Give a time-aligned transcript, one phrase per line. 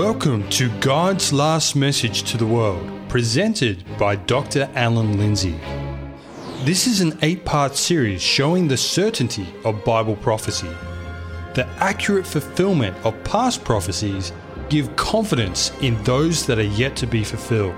[0.00, 4.66] Welcome to God's Last Message to the World, presented by Dr.
[4.74, 5.60] Alan Lindsay.
[6.64, 10.70] This is an eight part series showing the certainty of Bible prophecy.
[11.52, 14.32] The accurate fulfillment of past prophecies
[14.70, 17.74] give confidence in those that are yet to be fulfilled.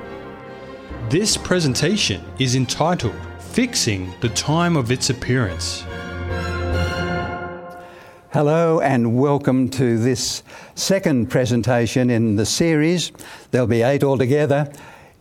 [1.10, 5.82] This presentation is entitled Fixing the Time of Its Appearance.
[8.32, 10.42] Hello and welcome to this
[10.74, 13.12] second presentation in the series.
[13.50, 14.72] There'll be eight altogether,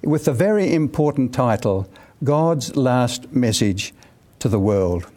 [0.01, 1.89] with the very important title
[2.23, 3.93] God's Last Message
[4.39, 5.11] to the World.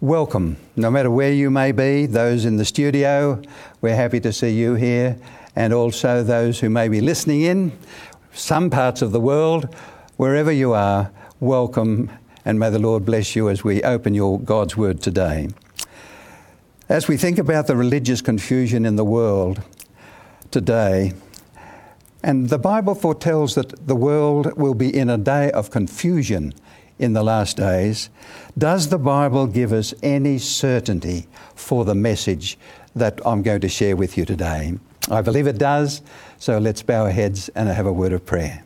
[0.00, 3.42] Welcome, no matter where you may be, those in the studio,
[3.80, 5.18] we're happy to see you here,
[5.56, 7.72] and also those who may be listening in,
[8.32, 9.74] some parts of the world,
[10.18, 12.12] wherever you are, welcome,
[12.44, 15.48] and may the Lord bless you as we open your God's Word today.
[16.90, 19.62] As we think about the religious confusion in the world
[20.50, 21.12] today,
[22.20, 26.52] and the Bible foretells that the world will be in a day of confusion
[26.98, 28.10] in the last days,
[28.58, 32.58] does the Bible give us any certainty for the message
[32.96, 34.76] that I'm going to share with you today?
[35.08, 36.02] I believe it does,
[36.40, 38.64] so let's bow our heads and have a word of prayer.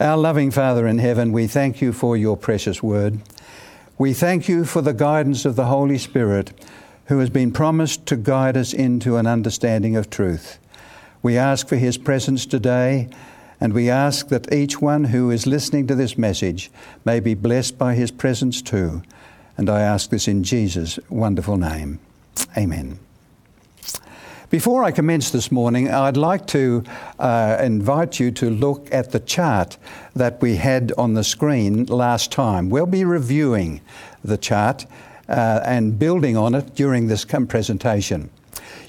[0.00, 3.20] Our loving Father in heaven, we thank you for your precious word.
[3.96, 6.52] We thank you for the guidance of the Holy Spirit
[7.08, 10.58] who has been promised to guide us into an understanding of truth.
[11.22, 13.08] We ask for his presence today,
[13.60, 16.70] and we ask that each one who is listening to this message
[17.04, 19.02] may be blessed by his presence too.
[19.56, 21.98] And I ask this in Jesus' wonderful name.
[22.56, 22.98] Amen.
[24.50, 26.84] Before I commence this morning, I'd like to
[27.18, 29.76] uh, invite you to look at the chart
[30.14, 32.70] that we had on the screen last time.
[32.70, 33.80] We'll be reviewing
[34.22, 34.86] the chart
[35.28, 38.30] uh, and building on it during this presentation.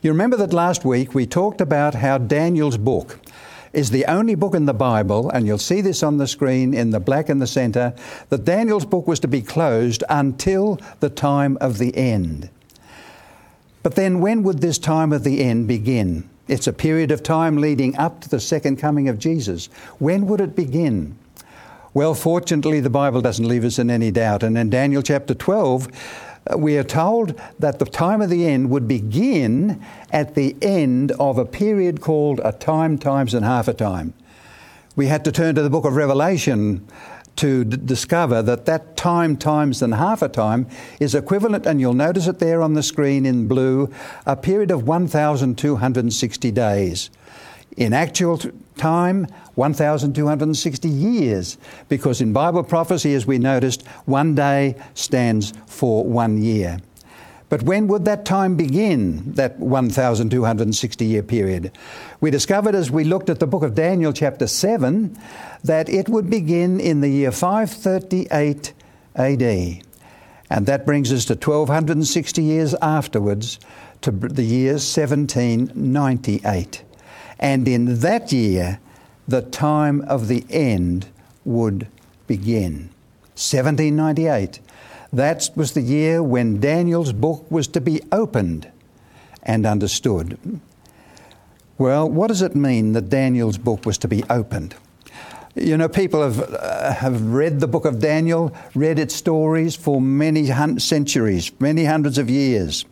[0.02, 3.20] You remember that last week we talked about how Daniel's book
[3.74, 6.92] is the only book in the Bible, and you'll see this on the screen in
[6.92, 7.94] the black in the center,
[8.30, 12.50] that Daniel's book was to be closed until the time of the end.
[13.84, 16.30] But then, when would this time of the end begin?
[16.48, 19.68] It's a period of time leading up to the second coming of Jesus.
[20.00, 21.18] When would it begin?
[21.94, 24.44] Well, fortunately, the Bible doesn't leave us in any doubt.
[24.44, 25.88] And in Daniel chapter 12,
[26.48, 31.12] Uh, we are told that the time of the end would begin at the end
[31.14, 34.14] of a period called a time, times, and half a time.
[34.96, 36.88] We had to turn to the book of Revelation
[37.38, 40.68] to d- discover that that time, times, and half a time
[41.00, 43.90] is equivalent, and you'll notice it there on the screen in blue,
[44.26, 47.10] a period of 1,260 days.
[47.78, 48.42] In actual
[48.80, 51.58] time, 1,260 years,
[51.88, 56.80] because in Bible prophecy, as we noticed, one day stands for one year.
[57.50, 61.72] But when would that time begin, that 1,260 year period?
[62.22, 65.18] We discovered as we looked at the book of Daniel, chapter 7,
[65.64, 68.74] that it would begin in the year 538
[69.16, 69.84] AD.
[70.52, 73.60] And that brings us to 1,260 years afterwards
[74.02, 76.84] to the year 1798.
[77.40, 78.80] And in that year,
[79.28, 81.08] the time of the end
[81.46, 81.88] would
[82.28, 82.90] begin.
[83.36, 84.60] 1798.
[85.14, 88.70] That was the year when Daniel's book was to be opened
[89.42, 90.38] and understood.
[91.78, 94.76] Well, what does it mean that Daniel's book was to be opened?
[95.56, 100.02] You know, people have, uh, have read the book of Daniel, read its stories for
[100.02, 102.86] many hun- centuries, many hundreds of years.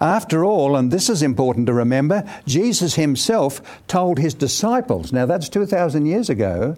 [0.00, 5.48] After all, and this is important to remember, Jesus himself told his disciples, now that's
[5.50, 6.76] 2,000 years ago,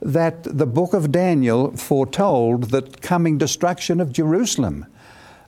[0.00, 4.86] that the book of Daniel foretold the coming destruction of Jerusalem,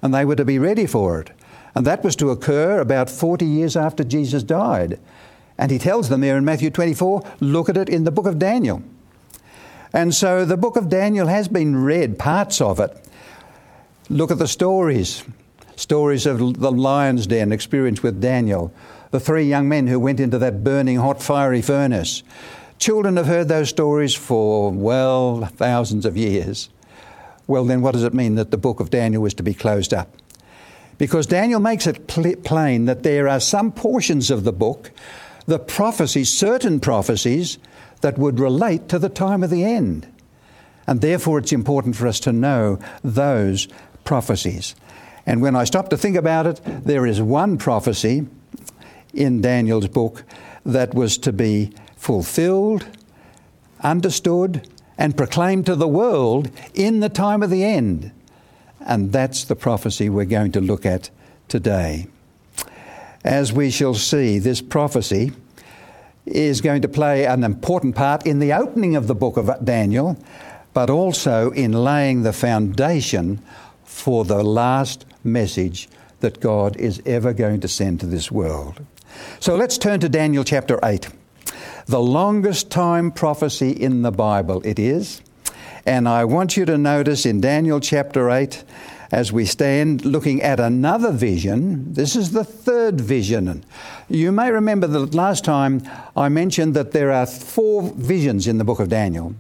[0.03, 1.31] and they were to be ready for it.
[1.75, 4.98] And that was to occur about 40 years after Jesus died.
[5.56, 8.38] And he tells them there in Matthew 24 look at it in the book of
[8.38, 8.83] Daniel.
[9.92, 12.97] And so the book of Daniel has been read, parts of it.
[14.10, 15.22] Look at the stories
[15.78, 18.72] stories of the lion's den experience with Daniel,
[19.10, 22.22] the three young men who went into that burning hot fiery furnace.
[22.78, 26.69] Children have heard those stories for, well, thousands of years.
[27.47, 29.95] Well, then, what does it mean that the book of Daniel was to be closed
[29.95, 30.10] up?
[30.98, 34.91] Because Daniel makes it pl- plain that there are some portions of the book,
[35.47, 37.59] the prophecies, certain prophecies,
[38.01, 40.07] that would relate to the time of the end.
[40.86, 43.69] And therefore, it's important for us to know those
[44.04, 44.74] prophecies.
[45.28, 48.27] And when I stop to think about it, there is one prophecy
[49.13, 50.25] in Daniel's book
[50.65, 52.86] that was to be fulfilled,
[53.83, 54.66] understood,
[54.97, 58.10] and proclaimed to the world in the time of the end.
[58.80, 61.10] And that's the prophecy we're going to look at
[61.47, 62.07] today.
[63.22, 65.33] As we shall see, this prophecy
[66.24, 70.16] is going to play an important part in the opening of the book of Daniel,
[70.72, 73.42] but also in laying the foundation
[73.84, 75.89] for the last message
[76.21, 78.84] that God is ever going to send to this world.
[79.41, 81.09] So let's turn to Daniel chapter 8.
[81.86, 85.22] The longest time prophecy in the Bible it is.
[85.86, 88.63] And I want you to notice in Daniel chapter 8,
[89.10, 93.65] as we stand looking at another vision, this is the third vision.
[94.09, 95.83] You may remember that last time
[96.15, 99.34] I mentioned that there are four visions in the book of Daniel.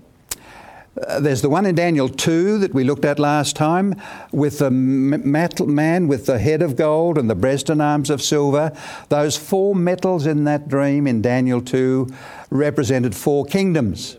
[1.06, 3.94] Uh, there's the one in Daniel 2 that we looked at last time
[4.32, 8.72] with the man with the head of gold and the breast and arms of silver.
[9.08, 12.08] Those four metals in that dream in Daniel 2
[12.50, 14.16] represented four kingdoms.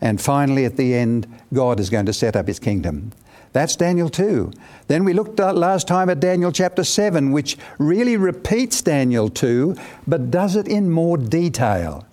[0.00, 3.12] And finally, at the end, God is going to set up his kingdom.
[3.52, 4.50] That's Daniel 2.
[4.88, 9.76] Then we looked last time at Daniel chapter 7, which really repeats Daniel 2,
[10.06, 12.04] but does it in more detail.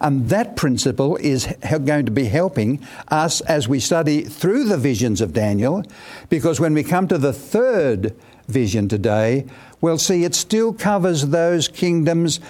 [0.00, 1.46] And that principle is
[1.84, 5.82] going to be helping us as we study through the visions of Daniel,
[6.28, 8.14] because when we come to the third
[8.48, 9.46] vision today,
[9.80, 12.40] we'll see it still covers those kingdoms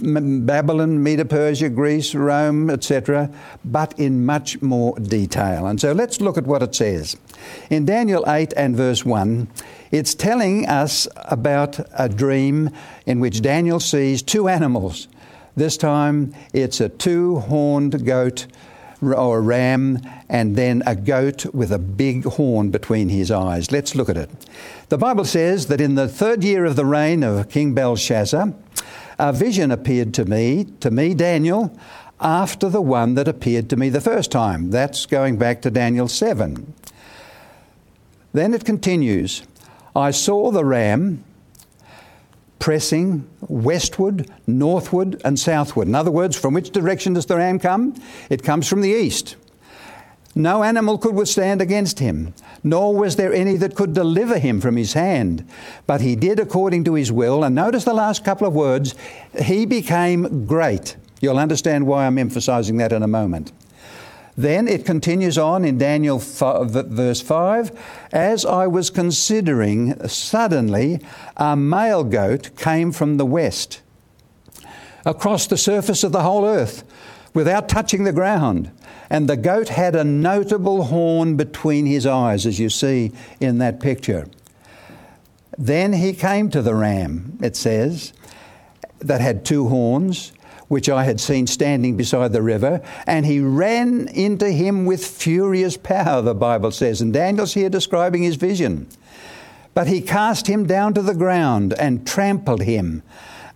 [0.00, 3.30] Babylon, Medo Persia, Greece, Rome, etc.,
[3.64, 5.66] but in much more detail.
[5.66, 7.16] And so let's look at what it says.
[7.68, 9.48] In Daniel 8 and verse 1,
[9.90, 12.70] it's telling us about a dream
[13.06, 15.08] in which Daniel sees two animals
[15.58, 18.46] this time it's a two horned goat
[19.00, 23.70] or ram, and then a goat with a big horn between his eyes.
[23.70, 24.30] Let's look at it.
[24.88, 28.52] The Bible says that in the third year of the reign of King Belshazzar,
[29.18, 31.76] a vision appeared to me, to me, Daniel,
[32.20, 34.70] after the one that appeared to me the first time.
[34.70, 36.74] That's going back to Daniel 7.
[38.32, 39.42] Then it continues
[39.94, 41.24] I saw the ram
[42.58, 45.88] pressing westward, northward, and southward.
[45.88, 47.94] In other words, from which direction does the ram come?
[48.30, 49.36] It comes from the east.
[50.34, 54.76] No animal could withstand against him, nor was there any that could deliver him from
[54.76, 55.48] his hand.
[55.86, 57.42] But he did according to his will.
[57.42, 58.94] And notice the last couple of words
[59.42, 60.96] he became great.
[61.20, 63.50] You'll understand why I'm emphasizing that in a moment.
[64.38, 67.72] Then it continues on in Daniel 5, verse 5
[68.12, 71.00] As I was considering, suddenly
[71.36, 73.80] a male goat came from the west
[75.04, 76.84] across the surface of the whole earth
[77.34, 78.70] without touching the ground.
[79.10, 83.10] And the goat had a notable horn between his eyes, as you see
[83.40, 84.28] in that picture.
[85.58, 88.12] Then he came to the ram, it says,
[89.00, 90.32] that had two horns
[90.68, 95.76] which I had seen standing beside the river, and he ran into him with furious
[95.76, 97.00] power, the Bible says.
[97.00, 98.86] And Daniel's here describing his vision.
[99.74, 103.02] But he cast him down to the ground and trampled him,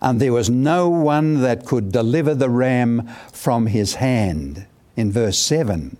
[0.01, 4.65] and there was no one that could deliver the ram from his hand.
[4.95, 5.97] In verse 7.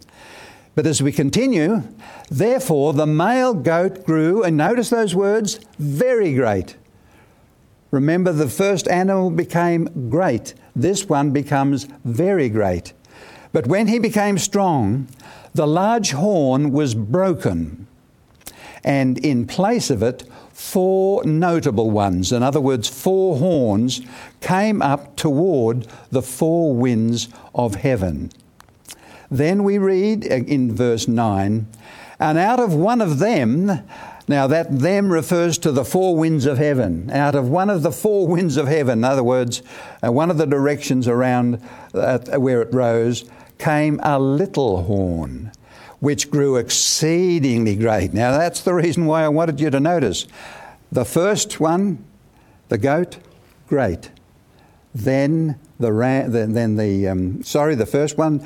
[0.75, 1.83] But as we continue,
[2.29, 6.75] therefore the male goat grew, and notice those words, very great.
[7.93, 10.55] Remember, the first animal became great.
[10.75, 12.91] This one becomes very great.
[13.51, 15.07] But when he became strong,
[15.53, 17.85] the large horn was broken,
[18.83, 24.01] and in place of it, four notable ones, in other words, four horns,
[24.41, 28.31] came up toward the four winds of heaven.
[29.29, 31.67] Then we read in verse 9,
[32.19, 33.83] and out of one of them
[34.27, 37.09] now, that them refers to the four winds of heaven.
[37.11, 39.61] Out of one of the four winds of heaven, in other words,
[40.03, 41.61] uh, one of the directions around
[41.93, 43.25] uh, where it rose,
[43.57, 45.51] came a little horn,
[45.99, 48.13] which grew exceedingly great.
[48.13, 50.25] Now, that's the reason why I wanted you to notice.
[50.91, 52.03] The first one,
[52.69, 53.17] the goat,
[53.67, 54.09] great.
[54.95, 58.45] Then the ra- then the um, sorry, the first one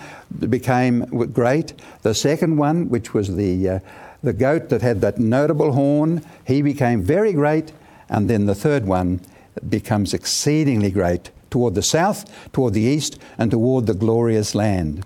[0.49, 1.73] became great.
[2.01, 3.79] The second one, which was the uh,
[4.23, 7.71] the goat that had that notable horn, he became very great.
[8.09, 9.21] And then the third one
[9.67, 15.05] becomes exceedingly great toward the south, toward the east, and toward the glorious land.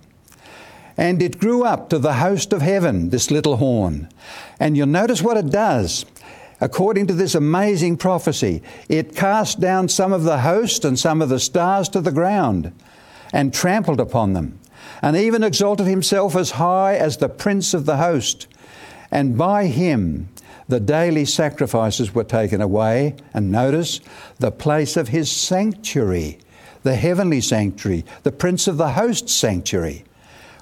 [0.97, 4.09] And it grew up to the host of heaven, this little horn.
[4.59, 6.05] And you'll notice what it does.
[6.59, 11.29] According to this amazing prophecy, it cast down some of the host and some of
[11.29, 12.71] the stars to the ground
[13.33, 14.59] and trampled upon them,
[15.01, 18.47] and even exalted himself as high as the prince of the host
[19.11, 20.29] and by him
[20.71, 23.15] the daily sacrifices were taken away.
[23.33, 23.99] And notice
[24.39, 26.39] the place of his sanctuary,
[26.83, 30.05] the heavenly sanctuary, the prince of the host sanctuary,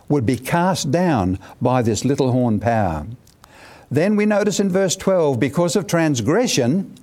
[0.10, 3.06] would be cast down by this little horn power.
[3.92, 6.96] Then we notice in verse 12, because of transgression,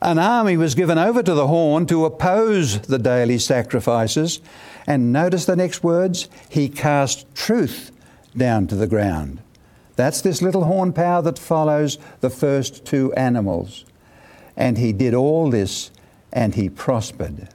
[0.00, 4.40] An army was given over to the horn to oppose the daily sacrifices.
[4.86, 7.90] And notice the next words He cast truth
[8.34, 9.42] down to the ground.
[9.98, 13.84] That's this little horn power that follows the first two animals.
[14.56, 15.90] And he did all this
[16.32, 17.48] and he prospered.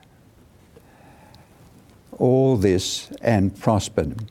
[2.11, 4.29] All this and prospered.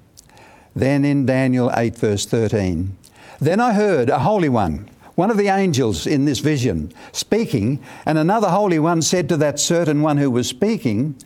[0.77, 2.99] Then in Daniel 8, verse 13,
[3.41, 8.19] then I heard a holy one one of the angels in this vision speaking, and
[8.19, 11.17] another holy one said to that certain one who was speaking,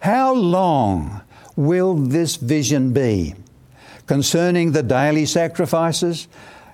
[0.00, 1.20] How long
[1.56, 3.34] will this vision be
[4.08, 6.26] concerning the daily sacrifices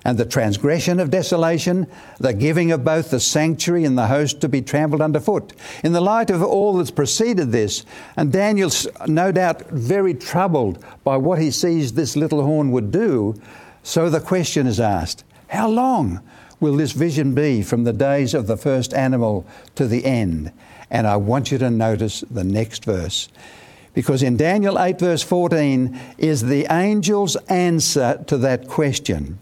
[0.05, 1.87] and the transgression of desolation,
[2.19, 5.51] the giving of both the sanctuary and the host to be trampled underfoot.
[5.83, 11.17] In the light of all that's preceded this, and Daniel's no doubt very troubled by
[11.17, 13.35] what he sees this little horn would do,
[13.83, 16.21] so the question is asked How long
[16.59, 20.51] will this vision be from the days of the first animal to the end?
[20.91, 23.27] And I want you to notice the next verse.
[23.95, 29.39] Because in Daniel 8, verse 14, is the angel's answer to that question.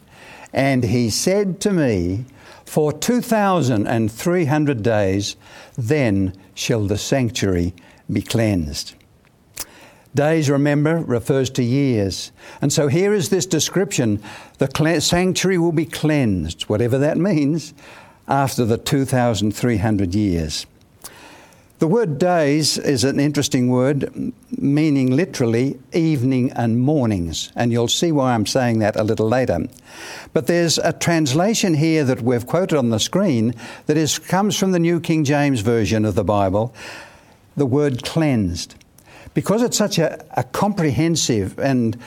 [0.54, 2.26] And he said to me,
[2.64, 5.36] For 2,300 days,
[5.76, 7.74] then shall the sanctuary
[8.12, 8.94] be cleansed.
[10.14, 12.32] Days, remember, refers to years.
[12.62, 14.22] And so here is this description
[14.60, 17.74] the sanctuary will be cleansed, whatever that means,
[18.28, 20.68] after the 2,300 years.
[21.84, 28.10] The word days is an interesting word, meaning literally evening and mornings, and you'll see
[28.14, 29.68] why I'm saying that a little later.
[30.32, 33.54] But there's a translation here that we've quoted on the screen
[33.88, 36.74] that is, comes from the New King James Version of the Bible,
[37.58, 38.76] the word cleansed
[39.34, 41.98] because it's such a, a comprehensive and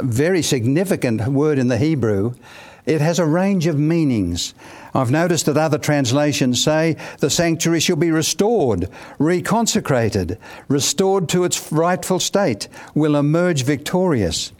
[0.00, 2.34] very significant word in the Hebrew,
[2.86, 4.54] it has a range of meanings.
[4.94, 11.72] I've noticed that other translations say the sanctuary shall be restored, reconsecrated, restored to its
[11.72, 14.52] rightful state, will emerge victorious.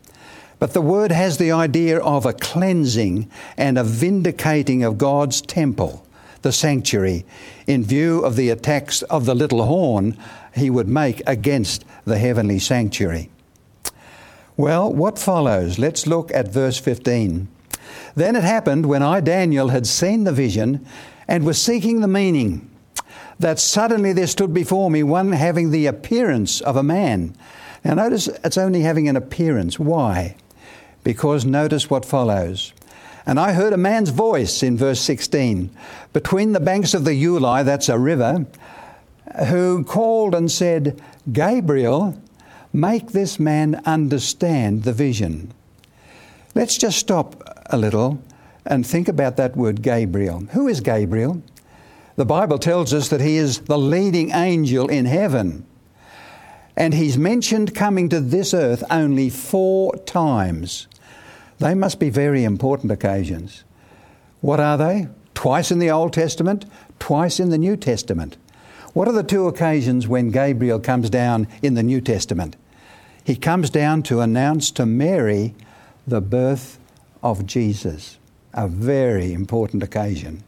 [0.58, 6.04] But the word has the idea of a cleansing and a vindicating of God's temple,
[6.42, 7.24] the sanctuary,
[7.66, 10.16] in view of the attacks of the little horn
[10.54, 13.30] he would make against the heavenly sanctuary.
[14.56, 15.78] Well, what follows?
[15.78, 17.48] Let's look at verse 15.
[18.14, 20.86] Then it happened when I, Daniel, had seen the vision
[21.26, 22.70] and was seeking the meaning,
[23.38, 27.34] that suddenly there stood before me one having the appearance of a man.
[27.84, 29.78] Now, notice it's only having an appearance.
[29.78, 30.36] Why?
[31.02, 32.72] Because notice what follows.
[33.26, 35.70] And I heard a man's voice in verse 16
[36.12, 38.46] between the banks of the Ulai, that's a river,
[39.48, 41.00] who called and said,
[41.32, 42.20] Gabriel,
[42.72, 45.52] make this man understand the vision.
[46.54, 48.22] Let's just stop a little
[48.66, 50.40] and think about that word Gabriel.
[50.52, 51.42] Who is Gabriel?
[52.16, 55.66] The Bible tells us that he is the leading angel in heaven.
[56.76, 60.86] And he's mentioned coming to this earth only four times.
[61.58, 63.64] They must be very important occasions.
[64.40, 65.08] What are they?
[65.34, 66.64] Twice in the Old Testament,
[66.98, 68.36] twice in the New Testament.
[68.92, 72.56] What are the two occasions when Gabriel comes down in the New Testament?
[73.24, 75.54] He comes down to announce to Mary
[76.06, 76.78] the birth
[77.24, 78.18] of Jesus,
[78.52, 80.44] a very important occasion.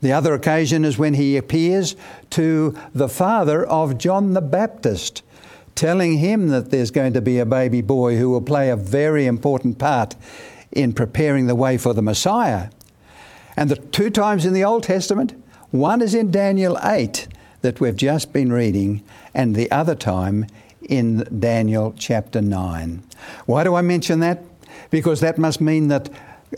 [0.00, 1.94] The other occasion is when he appears
[2.30, 5.22] to the father of John the Baptist,
[5.74, 9.26] telling him that there's going to be a baby boy who will play a very
[9.26, 10.16] important part
[10.72, 12.70] in preparing the way for the Messiah.
[13.56, 15.34] And the two times in the Old Testament,
[15.70, 17.28] one is in Daniel 8
[17.60, 20.46] that we've just been reading, and the other time
[20.80, 23.02] in Daniel chapter 9.
[23.46, 24.42] Why do I mention that?
[24.90, 26.08] Because that must mean that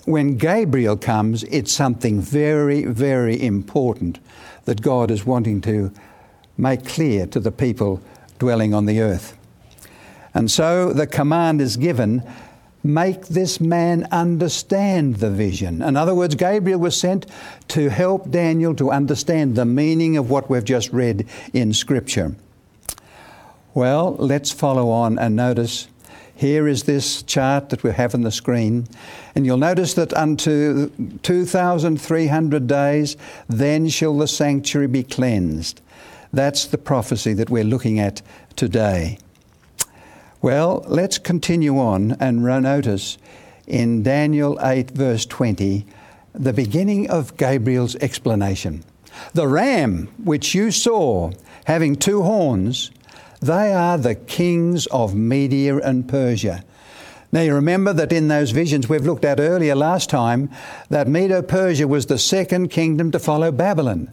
[0.04, 4.18] when Gabriel comes, it's something very, very important
[4.64, 5.92] that God is wanting to
[6.56, 8.00] make clear to the people
[8.38, 9.36] dwelling on the earth.
[10.32, 12.22] And so the command is given
[12.82, 15.82] make this man understand the vision.
[15.82, 17.26] In other words, Gabriel was sent
[17.68, 22.34] to help Daniel to understand the meaning of what we've just read in Scripture.
[23.74, 25.88] Well, let's follow on and notice.
[26.40, 28.88] Here is this chart that we have on the screen,
[29.34, 35.82] and you'll notice that unto 2,300 days, then shall the sanctuary be cleansed.
[36.32, 38.22] That's the prophecy that we're looking at
[38.56, 39.18] today.
[40.40, 43.18] Well, let's continue on and notice
[43.66, 45.84] in Daniel 8, verse 20,
[46.32, 48.82] the beginning of Gabriel's explanation.
[49.34, 51.32] The ram which you saw
[51.66, 52.90] having two horns,
[53.40, 56.64] they are the kings of Media and Persia.
[57.32, 60.50] Now, you remember that in those visions we've looked at earlier last time,
[60.88, 64.10] that Medo Persia was the second kingdom to follow Babylon.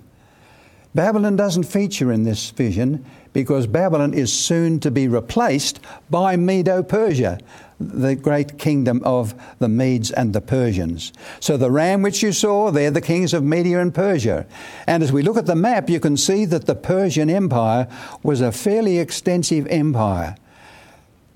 [0.97, 6.81] Babylon doesn't feature in this vision because Babylon is soon to be replaced by Medo
[6.81, 7.37] Persia,
[7.79, 11.13] the great kingdom of the Medes and the Persians.
[11.39, 14.47] So the ram which you saw, they're the kings of Media and Persia.
[14.87, 17.87] And as we look at the map, you can see that the Persian Empire
[18.23, 20.35] was a fairly extensive empire.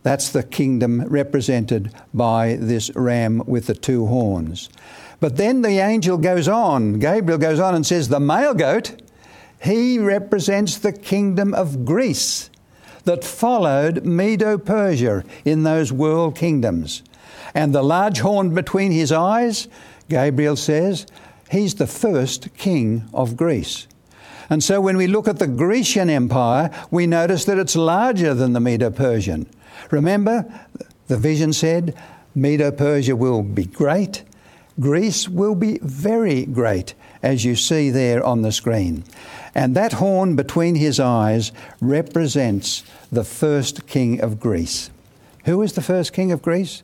[0.01, 4.69] That's the kingdom represented by this ram with the two horns.
[5.19, 8.99] But then the angel goes on, Gabriel goes on and says, The male goat
[9.61, 12.49] he represents the kingdom of Greece
[13.03, 17.03] that followed Medo Persia in those world kingdoms.
[17.53, 19.67] And the large horn between his eyes,
[20.09, 21.05] Gabriel says,
[21.49, 23.87] he's the first king of Greece.
[24.49, 28.53] And so when we look at the Grecian Empire, we notice that it's larger than
[28.53, 29.47] the Medo Persian.
[29.91, 30.45] Remember,
[31.07, 31.95] the vision said
[32.33, 34.23] Medo Persia will be great,
[34.79, 39.03] Greece will be very great, as you see there on the screen.
[39.53, 44.89] And that horn between his eyes represents the first king of Greece.
[45.45, 46.83] Who is the first king of Greece?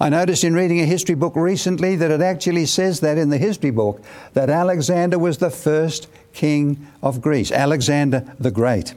[0.00, 3.38] I noticed in reading a history book recently that it actually says that in the
[3.38, 4.02] history book
[4.32, 8.94] that Alexander was the first king of Greece, Alexander the Great.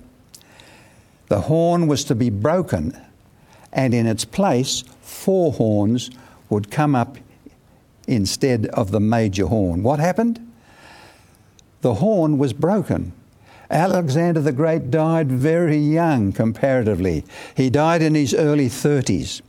[1.27, 2.99] The horn was to be broken,
[3.71, 6.09] and in its place, four horns
[6.49, 7.17] would come up
[8.07, 9.83] instead of the major horn.
[9.83, 10.44] What happened?
[11.85, 13.13] The horn was broken.
[13.69, 17.23] Alexander the Great died very young comparatively.
[17.55, 19.43] He died in his early 30s.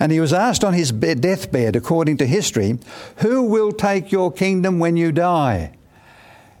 [0.00, 2.80] And he was asked on his deathbed, according to history,
[3.18, 5.76] Who will take your kingdom when you die?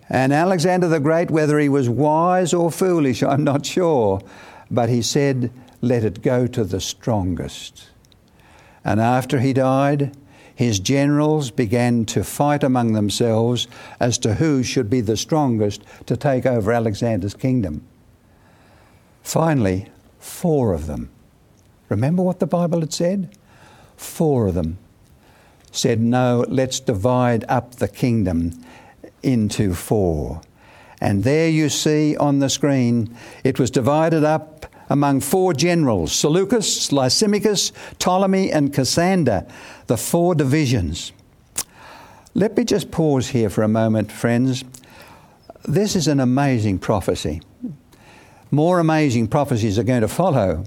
[0.08, 4.20] And Alexander the Great, whether he was wise or foolish, I'm not sure,
[4.70, 5.50] but he said,
[5.80, 7.90] Let it go to the strongest.
[8.84, 10.16] And after he died,
[10.60, 13.66] his generals began to fight among themselves
[13.98, 17.82] as to who should be the strongest to take over Alexander's kingdom.
[19.22, 19.86] Finally,
[20.18, 21.08] four of them,
[21.88, 23.34] remember what the Bible had said?
[23.96, 24.76] Four of them
[25.72, 28.52] said, No, let's divide up the kingdom
[29.22, 30.42] into four.
[31.00, 36.92] And there you see on the screen, it was divided up among four generals Seleucus,
[36.92, 39.46] Lysimachus, Ptolemy, and Cassander,
[39.90, 41.10] the four divisions.
[42.34, 44.62] Let me just pause here for a moment, friends.
[45.64, 47.42] This is an amazing prophecy.
[48.52, 50.62] More amazing prophecies are going to follow.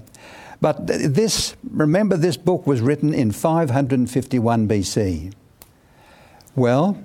[0.60, 5.32] But this, remember, this book was written in 551 BC.
[6.54, 7.02] Well,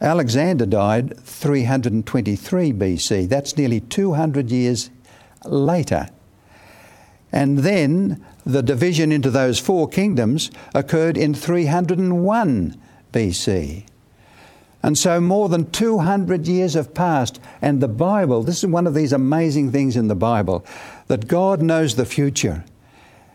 [0.00, 3.28] Alexander died 323 BC.
[3.28, 4.90] That's nearly 200 years
[5.44, 6.08] later.
[7.30, 12.80] And then the division into those four kingdoms occurred in 301
[13.12, 13.84] BC.
[14.82, 18.94] And so more than 200 years have passed, and the Bible, this is one of
[18.94, 20.64] these amazing things in the Bible,
[21.08, 22.64] that God knows the future,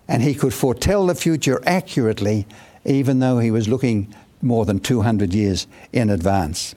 [0.08, 2.48] and He could foretell the future accurately,
[2.84, 6.74] even though He was looking more than 200 years in advance.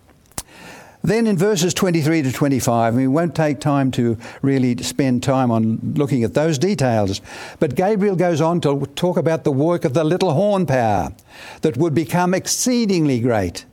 [1.07, 5.79] Then in verses 23 to 25, we won't take time to really spend time on
[5.95, 7.21] looking at those details,
[7.61, 11.13] but Gabriel goes on to talk about the work of the little horn power
[11.61, 13.67] that would become exceedingly great.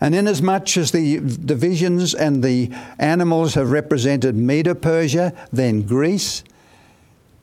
[0.00, 6.44] And inasmuch as the divisions and the animals have represented Medo Persia, then Greece,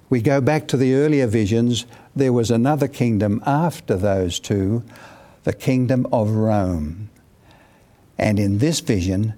[0.09, 1.85] we go back to the earlier visions.
[2.15, 4.81] There was another kingdom after those two,
[5.43, 7.09] the kingdom of Rome.
[8.19, 9.33] And in this vision,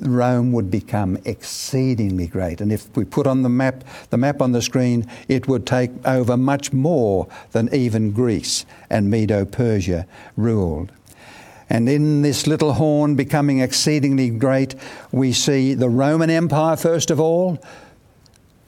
[0.00, 2.60] Rome would become exceedingly great.
[2.60, 5.90] And if we put on the map, the map on the screen, it would take
[6.04, 10.90] over much more than even Greece and Medo Persia ruled.
[11.70, 14.74] And in this little horn becoming exceedingly great,
[15.12, 17.58] we see the Roman Empire first of all,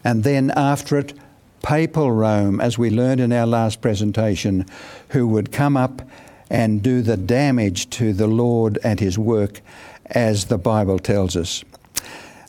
[0.05, 1.15] and then after it,
[1.63, 4.67] Papal Rome, as we learned in our last presentation,
[5.09, 6.03] who would come up
[6.51, 9.61] and do the damage to the Lord and his work,
[10.07, 11.65] as the Bible tells us.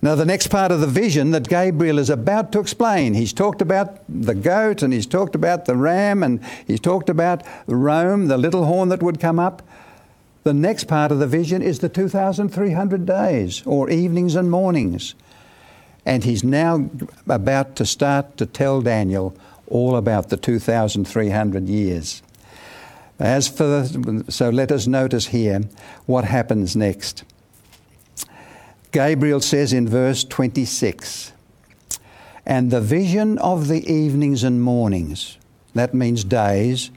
[0.03, 3.61] Now, the next part of the vision that Gabriel is about to explain, he's talked
[3.61, 8.39] about the goat and he's talked about the ram and he's talked about Rome, the
[8.39, 9.61] little horn that would come up.
[10.41, 15.13] The next part of the vision is the 2,300 days or evenings and mornings.
[16.03, 16.89] And he's now
[17.27, 19.35] about to start to tell Daniel
[19.67, 22.23] all about the 2,300 years.
[23.21, 25.61] As for the, so let us notice here
[26.07, 27.23] what happens next.
[28.91, 31.31] Gabriel says in verse 26,
[32.47, 35.37] and the vision of the evenings and mornings,
[35.75, 36.89] that means days,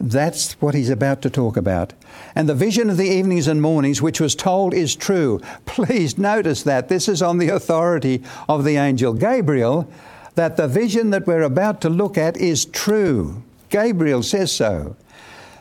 [0.00, 1.92] That's what he's about to talk about.
[2.34, 5.40] And the vision of the evenings and mornings, which was told, is true.
[5.66, 6.88] Please notice that.
[6.88, 9.90] This is on the authority of the angel Gabriel,
[10.36, 13.42] that the vision that we're about to look at is true.
[13.68, 14.96] Gabriel says so.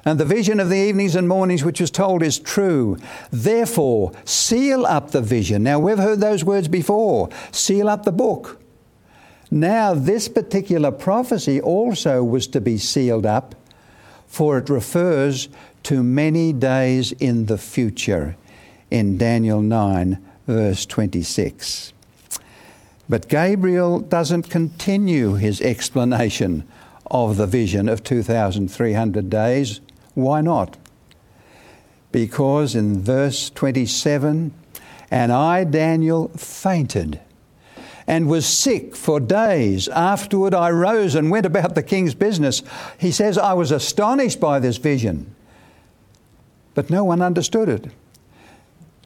[0.10, 2.98] And the vision of the evenings and mornings which was told is true.
[3.32, 5.62] Therefore, seal up the vision.
[5.62, 8.60] Now, we've heard those words before seal up the book.
[9.52, 13.54] Now, this particular prophecy also was to be sealed up
[14.30, 15.50] for it refers
[15.84, 18.36] to many days in the future
[18.91, 21.93] in Daniel 9, verse 26.
[23.10, 26.67] But Gabriel doesn't continue his explanation
[27.10, 29.82] of the vision of 2,300 days.
[30.21, 30.77] Why not?
[32.12, 34.53] Because in verse 27,
[35.12, 37.19] and I, Daniel, fainted
[38.10, 39.88] and was sick for days.
[39.88, 42.63] Afterward, I rose and went about the king's business.
[42.97, 45.36] He says, I was astonished by this vision,
[46.73, 47.91] but no one understood it.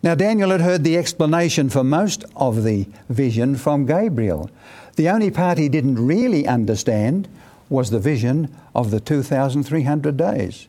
[0.04, 4.50] Now, Daniel had heard the explanation for most of the vision from Gabriel.
[4.96, 7.28] The only part he didn't really understand
[7.70, 10.68] was the vision of the 2,300 days.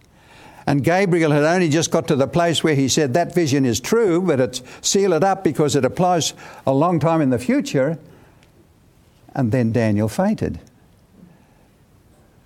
[0.67, 3.81] And Gabriel had only just got to the place where he said, That vision is
[3.81, 6.33] true, but it's seal it up because it applies
[6.67, 7.99] a long time in the future.
[9.35, 10.61] And then Daniel fainted.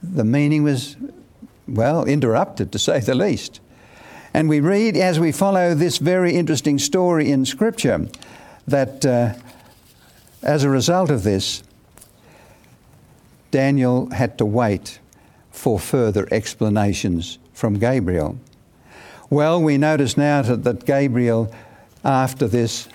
[0.03, 0.97] The meaning was,
[1.67, 3.61] well, interrupted to say the least.
[4.35, 8.09] And we read as we follow this very interesting story in Scripture
[8.67, 9.35] that uh,
[10.43, 11.63] as a result of this,
[13.51, 14.99] Daniel had to wait
[15.51, 18.39] for further explanations from Gabriel.
[19.31, 21.53] Well, we notice now that Gabriel,
[22.05, 22.89] after this,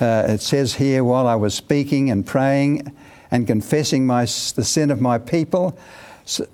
[0.00, 2.94] uh, it says here, while I was speaking and praying,
[3.32, 5.76] and confessing my, the sin of my people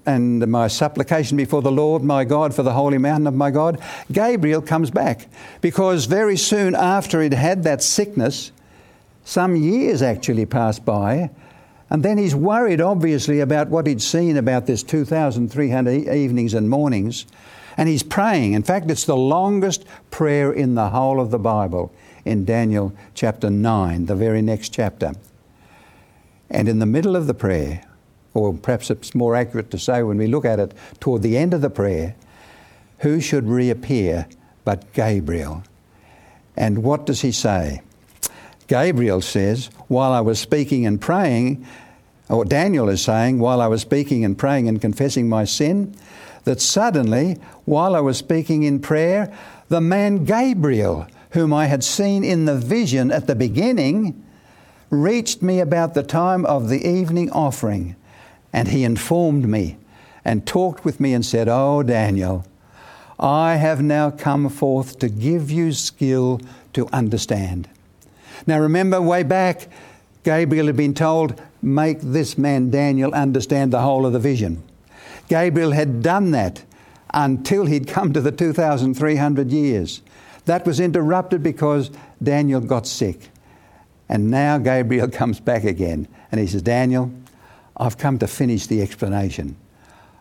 [0.07, 3.78] and my supplication before the Lord my God for the holy mountain of my God,
[4.11, 5.28] Gabriel comes back
[5.61, 8.52] because very soon after he'd had that sickness,
[9.24, 11.30] some years actually passed by,
[11.94, 17.24] and then he's worried, obviously, about what he'd seen about this 2,300 evenings and mornings,
[17.76, 18.54] and he's praying.
[18.54, 23.48] In fact, it's the longest prayer in the whole of the Bible in Daniel chapter
[23.48, 25.12] 9, the very next chapter.
[26.50, 27.85] And in the middle of the prayer,
[28.35, 31.54] or perhaps it's more accurate to say when we look at it toward the end
[31.54, 32.16] of the prayer,
[32.98, 34.26] who should reappear
[34.64, 35.62] but Gabriel?
[36.57, 37.83] And what does he say?
[38.66, 41.64] Gabriel says, While I was speaking and praying,
[42.28, 45.94] or Daniel is saying, While I was speaking and praying and confessing my sin,
[46.44, 49.32] that suddenly, while I was speaking in prayer,
[49.68, 54.22] the man Gabriel, whom I had seen in the vision at the beginning,
[54.90, 57.96] reached me about the time of the evening offering,
[58.52, 59.76] and he informed me
[60.24, 62.46] and talked with me and said, Oh, Daniel,
[63.18, 66.40] I have now come forth to give you skill
[66.72, 67.68] to understand.
[68.46, 69.68] Now, remember, way back,
[70.24, 74.62] Gabriel had been told, Make this man Daniel understand the whole of the vision.
[75.29, 76.62] Gabriel had done that
[77.14, 80.03] until he'd come to the 2,300 years.
[80.44, 81.90] That was interrupted because
[82.22, 83.31] Daniel got sick.
[84.11, 87.11] And now Gabriel comes back again and he says, Daniel,
[87.79, 89.57] I've come to finish the explanation.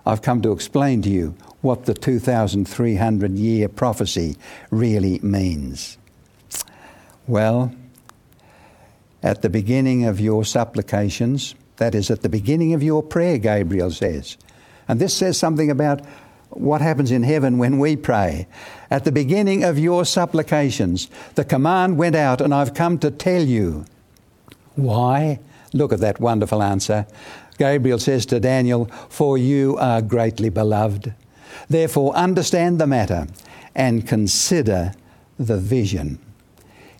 [0.05, 4.37] I've come to explain to you what the 2,300 year prophecy
[4.71, 5.97] really means.
[7.27, 7.73] Well,
[9.23, 13.89] at the beginning of your supplications, that is, at the beginning of your prayer, Gabriel
[13.89, 14.37] says,
[14.87, 16.01] and this says something about
[16.49, 18.47] what happens in heaven when we pray.
[18.91, 23.41] At the beginning of your supplications, the command went out, and I've come to tell
[23.41, 23.85] you.
[24.75, 25.39] Why?
[25.73, 27.07] Look at that wonderful answer.
[27.57, 31.13] Gabriel says to Daniel, For you are greatly beloved.
[31.69, 33.27] Therefore, understand the matter
[33.73, 34.93] and consider
[35.39, 36.19] the vision.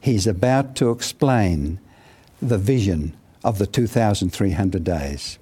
[0.01, 1.79] He's about to explain
[2.49, 5.37] the vision of the 2,300 days.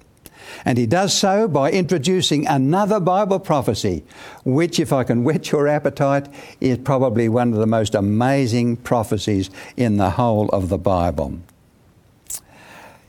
[0.64, 4.04] And he does so by introducing another Bible prophecy,
[4.44, 6.28] which, if I can whet your appetite,
[6.60, 11.38] is probably one of the most amazing prophecies in the whole of the Bible.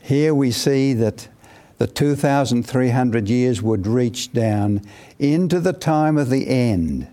[0.00, 1.28] Here we see that
[1.78, 4.82] the 2,300 years would reach down
[5.18, 7.08] into the time of the end.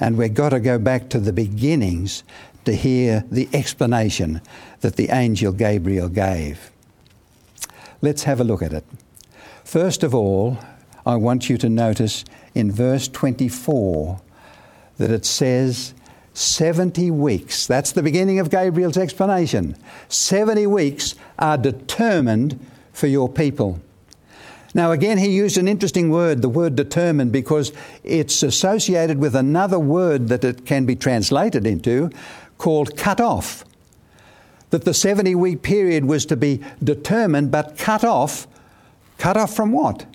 [0.00, 2.22] And we've got to go back to the beginnings
[2.64, 4.40] to hear the explanation
[4.80, 6.70] that the angel Gabriel gave.
[8.00, 8.84] Let's have a look at it.
[9.64, 10.58] First of all,
[11.04, 14.20] I want you to notice in verse 24
[14.98, 15.94] that it says
[16.34, 17.66] 70 weeks.
[17.66, 19.76] That's the beginning of Gabriel's explanation.
[20.08, 23.80] 70 weeks are determined for your people.
[24.74, 27.72] Now, again, he used an interesting word, the word determined, because
[28.04, 32.10] it's associated with another word that it can be translated into
[32.58, 33.64] called cut off.
[34.70, 38.46] That the 70 week period was to be determined but cut off.
[39.16, 40.06] Cut off from what?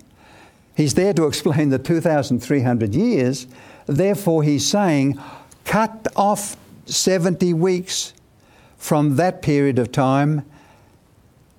[0.75, 3.47] He's there to explain the 2,300 years.
[3.85, 5.19] Therefore, he's saying,
[5.65, 8.13] cut off 70 weeks
[8.77, 10.45] from that period of time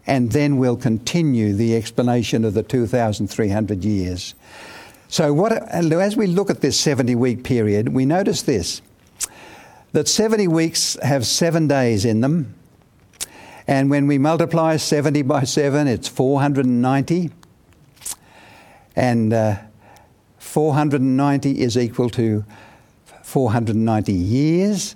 [0.06, 4.34] and then we'll continue the explanation of the 2,300 years.
[5.08, 8.82] So, what, as we look at this 70 week period, we notice this
[9.92, 12.54] that 70 weeks have seven days in them.
[13.66, 17.30] And when we multiply 70 by 7, it's 490.
[18.96, 19.56] And uh,
[20.38, 22.44] 490 is equal to
[23.22, 24.94] 490 years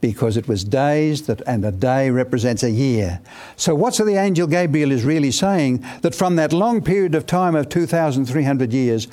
[0.00, 3.20] because it was days that, and a day represents a year.
[3.56, 5.84] So, what's the angel Gabriel is really saying?
[6.02, 9.08] That from that long period of time of 2,300 years,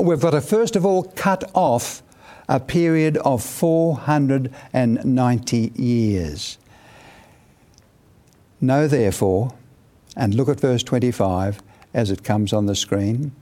[0.00, 2.02] we've got to first of all cut off
[2.48, 6.58] a period of 490 years.
[8.60, 9.54] Know therefore,
[10.16, 11.60] and look at verse 25
[11.94, 13.32] as it comes on the screen.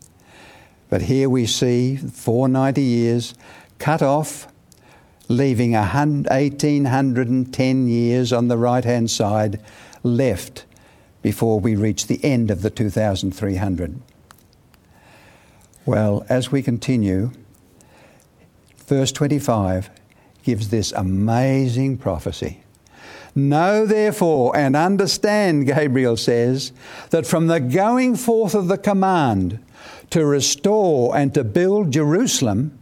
[0.88, 3.34] But here we see 490 years
[3.78, 4.46] cut off
[5.28, 9.60] leaving 1810 years on the right hand side
[10.02, 10.64] left
[11.22, 14.00] before we reach the end of the 2300.
[15.84, 17.32] Well, as we continue,
[18.86, 19.90] verse 25
[20.44, 22.62] gives this amazing prophecy.
[23.36, 26.72] Know therefore and understand, Gabriel says,
[27.10, 29.62] that from the going forth of the command
[30.08, 32.78] to restore and to build Jerusalem,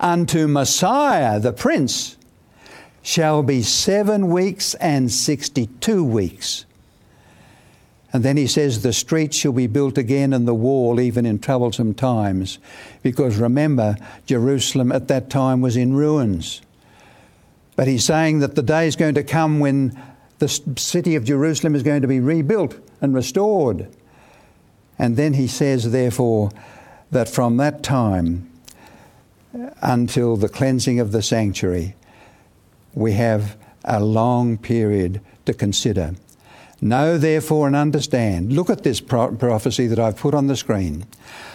[0.00, 2.16] unto Messiah the Prince
[3.02, 6.64] shall be seven weeks and sixty two weeks.
[8.12, 11.38] And then he says, The streets shall be built again and the wall even in
[11.38, 12.58] troublesome times.
[13.02, 16.62] Because remember, Jerusalem at that time was in ruins.
[17.78, 19.96] But he's saying that the day is going to come when
[20.40, 23.88] the city of Jerusalem is going to be rebuilt and restored.
[24.98, 26.50] And then he says, therefore,
[27.12, 28.50] that from that time
[29.54, 31.94] uh, until the cleansing of the sanctuary,
[32.94, 36.16] we have a long period to consider.
[36.80, 38.52] Know therefore and understand.
[38.52, 41.06] Look at this pro- prophecy that I've put on the screen.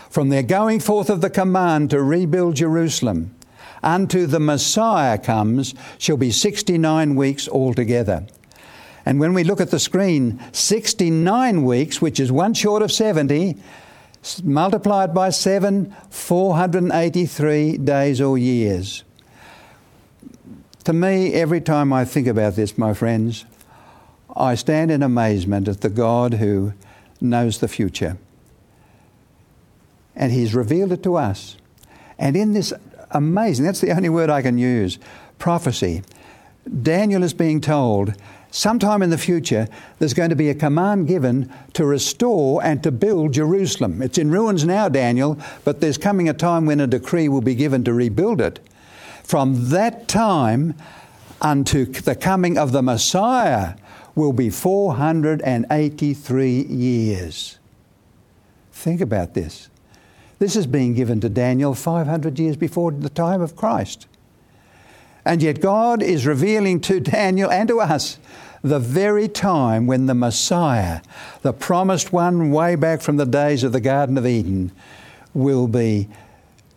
[0.10, 3.36] From their going forth of the command to rebuild Jerusalem
[3.84, 8.26] unto the Messiah comes shall be 69 weeks altogether.
[9.06, 13.58] And when we look at the screen, 69 weeks, which is one short of 70,
[14.44, 19.04] multiplied by 7, 483 days or years.
[20.86, 23.46] To me, every time I think about this, my friends,
[24.36, 26.74] I stand in amazement at the God who
[27.22, 28.18] knows the future.
[30.16, 31.58] And He's revealed it to us.
[32.18, 32.74] And in this
[33.14, 35.00] amazing, that's the only word I can use,
[35.40, 36.04] prophecy,
[36.82, 38.16] Daniel is being told
[38.54, 39.68] sometime in the future,
[40.00, 44.02] there's going to be a command given to restore and to build Jerusalem.
[44.02, 47.56] It's in ruins now, Daniel, but there's coming a time when a decree will be
[47.56, 48.60] given to rebuild it.
[49.24, 50.76] From that time
[51.42, 53.76] unto the coming of the Messiah
[54.16, 57.58] will be 483 years.
[58.72, 59.70] Think about this.
[60.44, 64.08] This is being given to Daniel 500 years before the time of Christ.
[65.24, 68.20] And yet, God is revealing to Daniel and to us
[68.62, 71.00] the very time when the Messiah,
[71.44, 74.74] the promised one way back from the days of the Garden of Eden,
[75.34, 76.10] will be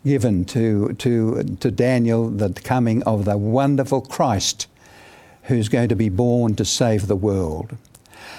[0.05, 4.69] given to, to, to Daniel, the coming of the wonderful Christ
[5.43, 7.77] who's going to be born to save the world.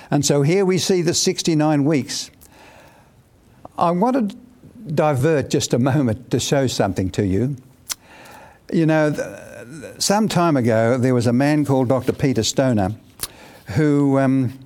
[0.10, 2.32] And so here we see the 69 weeks.
[3.78, 4.38] I want to
[4.96, 7.56] divert just a moment to show something to you.
[8.72, 9.14] You know,
[9.98, 12.14] some time ago, there was a man called Dr.
[12.14, 12.96] Peter Stoner
[13.76, 14.58] who um,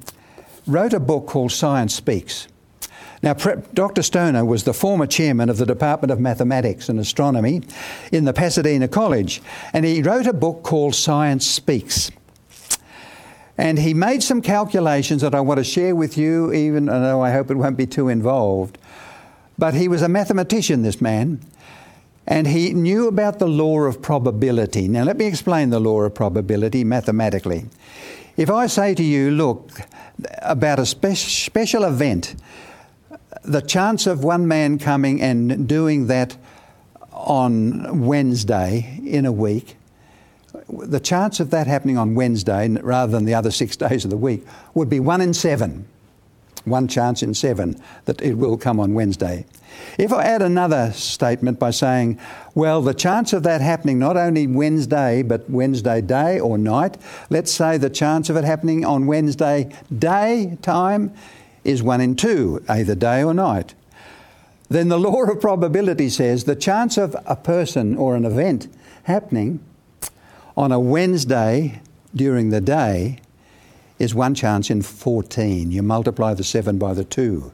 [0.68, 2.48] wrote a book called Science Speaks.
[3.24, 4.02] Now, Dr.
[4.02, 7.62] Stoner was the former chairman of the Department of Mathematics and Astronomy
[8.12, 9.42] in the Pasadena College,
[9.74, 12.10] and he wrote a book called Science Speaks.
[13.58, 17.32] And he made some calculations that I want to share with you, even though I
[17.32, 18.80] hope it won't be too involved.
[19.62, 21.40] But he was a mathematician, this man,
[22.26, 24.88] and he knew about the law of probability.
[24.88, 27.66] Now, let me explain the law of probability mathematically.
[28.38, 29.70] If I say to you, look,
[30.42, 32.34] about a spe- special event,
[33.44, 36.36] the chance of one man coming and doing that
[37.12, 39.76] on Wednesday in a week,
[40.70, 44.18] the chance of that happening on Wednesday rather than the other six days of the
[44.18, 44.44] week
[44.74, 45.86] would be one in seven.
[46.66, 49.46] One chance in seven that it will come on Wednesday.
[49.98, 52.20] If I add another statement by saying,
[52.54, 56.98] well, the chance of that happening not only Wednesday, but Wednesday day or night,
[57.30, 61.14] let's say the chance of it happening on Wednesday day time
[61.64, 63.74] is one in two, either day or night.
[64.70, 68.68] Then the law of probability says the chance of a person or an event
[69.04, 69.60] happening
[70.56, 71.82] on a Wednesday
[72.16, 73.20] during the day
[74.02, 75.72] is one chance in 14.
[75.72, 77.52] You multiply the 7 by the 2.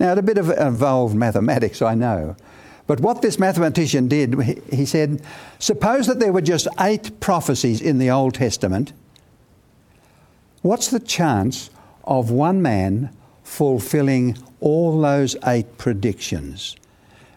[0.00, 2.34] Now, it's a bit of involved mathematics, I know.
[2.86, 4.40] But what this mathematician did,
[4.72, 5.22] he said,
[5.58, 8.92] suppose that there were just eight prophecies in the Old Testament.
[10.62, 11.70] What's the chance
[12.04, 16.76] of one man fulfilling all those eight predictions?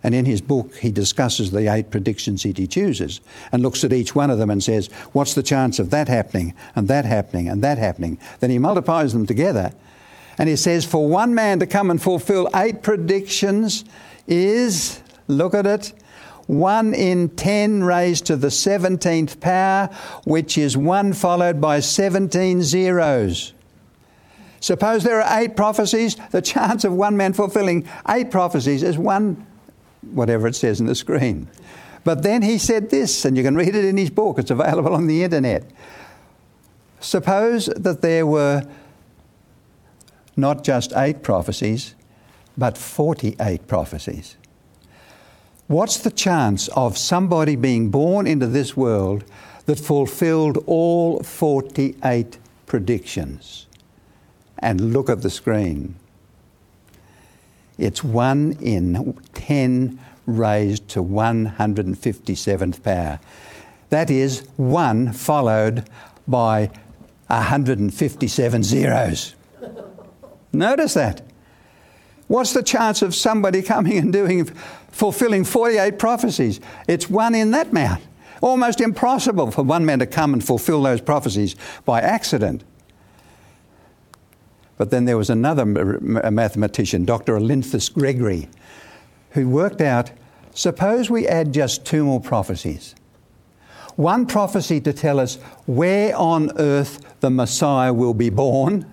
[0.05, 4.13] And in his book, he discusses the eight predictions he chooses and looks at each
[4.13, 7.63] one of them and says, What's the chance of that happening, and that happening, and
[7.63, 8.19] that happening?
[8.39, 9.73] Then he multiplies them together.
[10.37, 13.83] And he says, For one man to come and fulfill eight predictions
[14.27, 15.91] is, look at it,
[16.45, 19.89] 1 in 10 raised to the 17th power,
[20.25, 23.53] which is 1 followed by 17 zeros.
[24.59, 29.47] Suppose there are eight prophecies, the chance of one man fulfilling eight prophecies is 1
[30.11, 31.47] whatever it says in the screen.
[32.03, 34.93] But then he said this, and you can read it in his book, it's available
[34.93, 35.69] on the internet.
[36.99, 38.63] Suppose that there were
[40.37, 41.95] not just eight prophecies,
[42.57, 44.37] but 48 prophecies.
[45.67, 49.23] What's the chance of somebody being born into this world
[49.65, 52.37] that fulfilled all 48
[52.67, 53.65] predictions?
[54.59, 55.95] And look at the screen.
[57.77, 63.19] It's 1 in 10 raised to 157th power.
[63.89, 65.87] That is 1 followed
[66.27, 66.71] by
[67.27, 69.35] 157 zeros.
[70.53, 71.21] Notice that.
[72.27, 74.45] What's the chance of somebody coming and doing,
[74.89, 76.59] fulfilling 48 prophecies?
[76.87, 78.03] It's one in that amount.
[78.41, 82.63] Almost impossible for one man to come and fulfill those prophecies by accident.
[84.77, 87.37] But then there was another mathematician, Dr.
[87.37, 88.49] Olinthus Gregory,
[89.31, 90.11] who worked out
[90.53, 92.95] suppose we add just two more prophecies.
[93.95, 95.35] One prophecy to tell us
[95.65, 98.85] where on earth the Messiah will be born,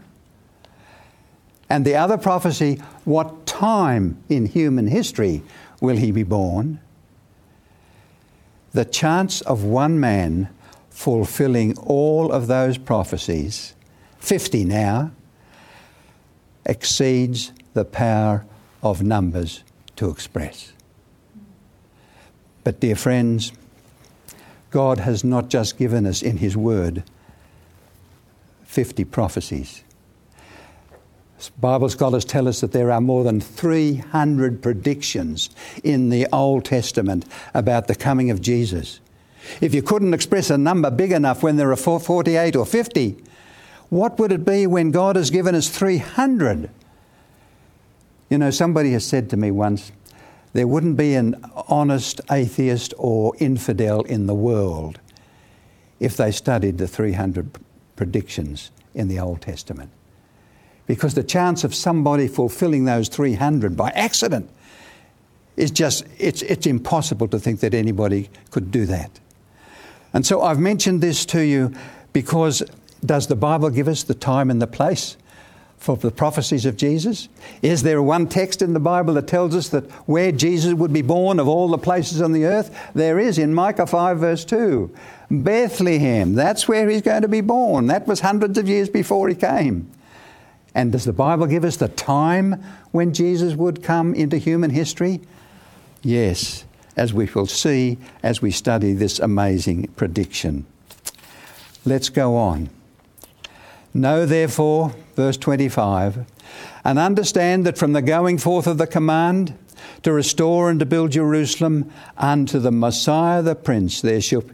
[1.69, 5.43] and the other prophecy, what time in human history
[5.81, 6.79] will he be born?
[8.73, 10.49] The chance of one man
[10.91, 13.75] fulfilling all of those prophecies,
[14.19, 15.13] 50 now,
[16.65, 18.45] exceeds the power
[18.83, 19.63] of numbers
[19.97, 20.73] to express.
[22.65, 23.53] But, dear friends,
[24.71, 27.03] God has not just given us in His Word
[28.65, 29.85] 50 prophecies.
[31.61, 35.51] Bible scholars tell us that there are more than 300 predictions
[35.83, 39.01] in the Old Testament about the coming of Jesus.
[39.61, 43.17] If you couldn't express a number big enough when there are 48 or 50,
[43.93, 46.71] what would it be when God has given us 300?
[48.31, 49.93] You know, somebody has said to me once,
[50.55, 54.99] there wouldn't be an honest atheist or infidel in the world
[56.01, 57.59] if they studied the 300
[57.95, 59.91] predictions in the Old Testament.
[60.87, 64.49] Because the chance of somebody fulfilling those 300 by accident
[65.59, 69.21] is just, it's, it's impossible to think that anybody could do that.
[70.15, 71.75] And so I've mentioned this to you
[72.15, 72.63] because
[73.05, 75.17] does the Bible give us the time and the place
[75.83, 77.29] for the prophecies of Jesus?
[77.61, 81.03] Is there one text in the Bible that tells us that where Jesus would be
[81.03, 82.71] born of all the places on the earth?
[82.95, 84.95] There is in Micah 5, verse 2.
[85.31, 87.89] Bethlehem, that's where he's going to be born.
[87.89, 89.91] That was hundreds of years before he came.
[90.75, 92.63] And does the Bible give us the time
[92.93, 95.21] when Jesus would come into human history?
[96.03, 96.65] Yes,
[96.97, 100.65] as we will see as we study this amazing prediction.
[101.85, 102.71] Let's go on.
[103.95, 106.25] Know therefore, verse 25,
[106.85, 109.57] and understand that from the going forth of the command
[110.03, 114.45] to restore and to build Jerusalem unto the Messiah the Prince, there shall,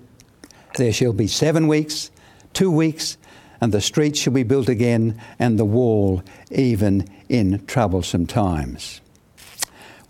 [0.76, 2.10] there shall be seven weeks,
[2.52, 3.16] two weeks,
[3.60, 9.00] and the streets shall be built again, and the wall even in troublesome times.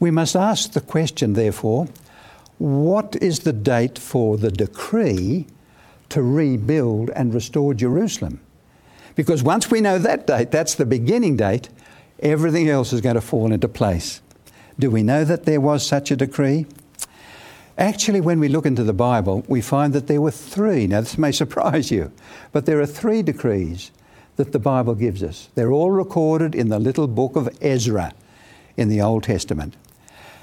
[0.01, 1.89] We must ask the question, therefore,
[2.59, 5.47] what is the date for the decree
[6.09, 8.41] to rebuild and restore Jerusalem?
[9.19, 11.71] Because once we know that date, that's the beginning date,
[12.21, 14.21] everything else is going to fall into place.
[14.79, 16.67] Do we know that there was such a decree?
[17.77, 20.87] Actually, when we look into the Bible, we find that there were three.
[20.87, 22.13] Now, this may surprise you,
[22.53, 23.91] but there are three decrees
[24.37, 25.49] that the Bible gives us.
[25.57, 28.13] They're all recorded in the little book of Ezra
[28.77, 29.75] in the Old Testament.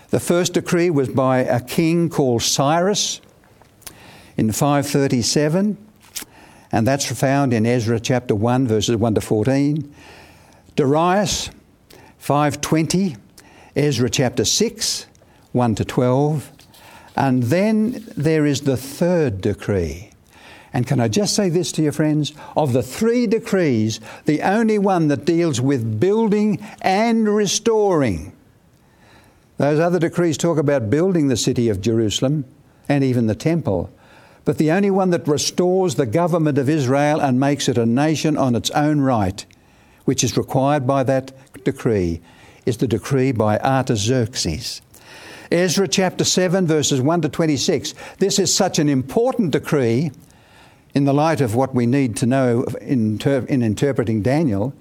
[0.09, 3.21] The first decree was by a king called Cyrus
[4.35, 5.77] in 537,
[6.71, 9.93] and that's found in Ezra chapter 1, verses 1 to 14.
[10.75, 11.49] Darius,
[12.17, 13.15] 520,
[13.75, 15.05] Ezra chapter 6,
[15.51, 16.51] 1 to 12.
[17.15, 20.11] And then there is the third decree.
[20.73, 22.33] And can I just say this to your friends?
[22.57, 28.33] Of the three decrees, the only one that deals with building and restoring.
[29.57, 32.43] Those other decrees talk about building the city of Jerusalem
[32.89, 33.89] and even the temple.
[34.45, 38.37] But the only one that restores the government of Israel and makes it a nation
[38.37, 39.43] on its own right,
[40.05, 41.31] which is required by that
[41.63, 42.21] decree,
[42.65, 44.81] is the decree by Artaxerxes.
[45.51, 47.93] Ezra chapter 7, verses 1 to 26.
[48.19, 50.11] This is such an important decree
[50.93, 54.73] in the light of what we need to know in, in interpreting Daniel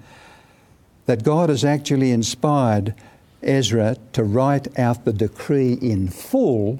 [1.05, 2.95] that God has actually inspired
[3.43, 6.79] Ezra to write out the decree in full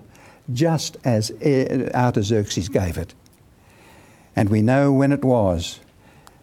[0.54, 3.14] just as eh, Artaxerxes gave it.
[4.36, 5.80] And we know when it was.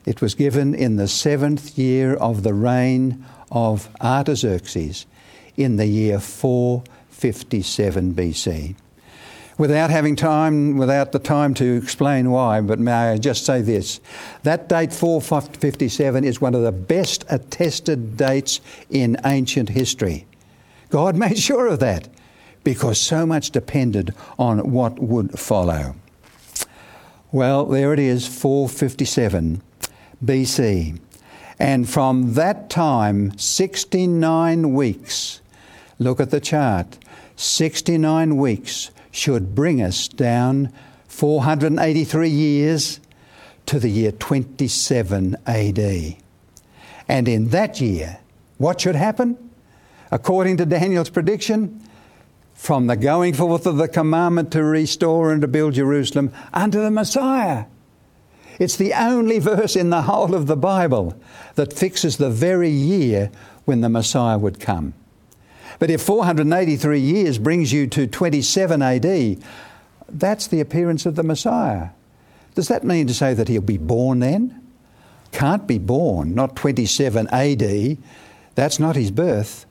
[0.04, 5.06] It was given in the seventh year of the reign of Artaxerxes
[5.56, 8.74] in the year 457 BC.
[9.58, 14.00] Without having time, without the time to explain why, but may I just say this
[14.42, 20.26] that date 457 is one of the best attested dates in ancient history.
[20.88, 22.08] God made sure of that
[22.64, 25.96] because so much depended on what would follow.
[27.30, 29.62] Well, there it is, 457
[30.24, 31.00] BC.
[31.58, 35.40] And from that time, 69 weeks,
[35.98, 36.98] look at the chart,
[37.36, 40.72] 69 weeks should bring us down
[41.06, 43.00] 483 years
[43.66, 46.16] to the year 27 AD.
[47.08, 48.18] And in that year,
[48.58, 49.36] what should happen?
[50.10, 51.82] According to Daniel's prediction,
[52.62, 56.92] from the going forth of the commandment to restore and to build Jerusalem unto the
[56.92, 57.64] Messiah.
[58.60, 61.20] It's the only verse in the whole of the Bible
[61.56, 63.32] that fixes the very year
[63.64, 64.94] when the Messiah would come.
[65.80, 69.42] But if 483 years brings you to 27 AD,
[70.08, 71.88] that's the appearance of the Messiah.
[72.54, 74.62] Does that mean to say that he'll be born then?
[75.32, 77.98] Can't be born, not 27 AD.
[78.54, 79.66] That's not his birth.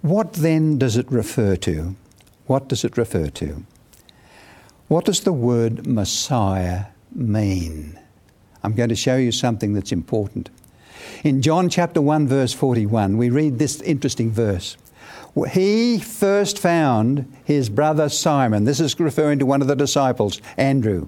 [0.00, 1.96] What then does it refer to?
[2.50, 3.64] What does it refer to?
[4.88, 7.96] What does the word Messiah mean?
[8.64, 10.50] I'm going to show you something that's important.
[11.22, 14.76] In John chapter 1, verse 41, we read this interesting verse.
[15.52, 18.64] He first found his brother Simon.
[18.64, 21.06] This is referring to one of the disciples, Andrew.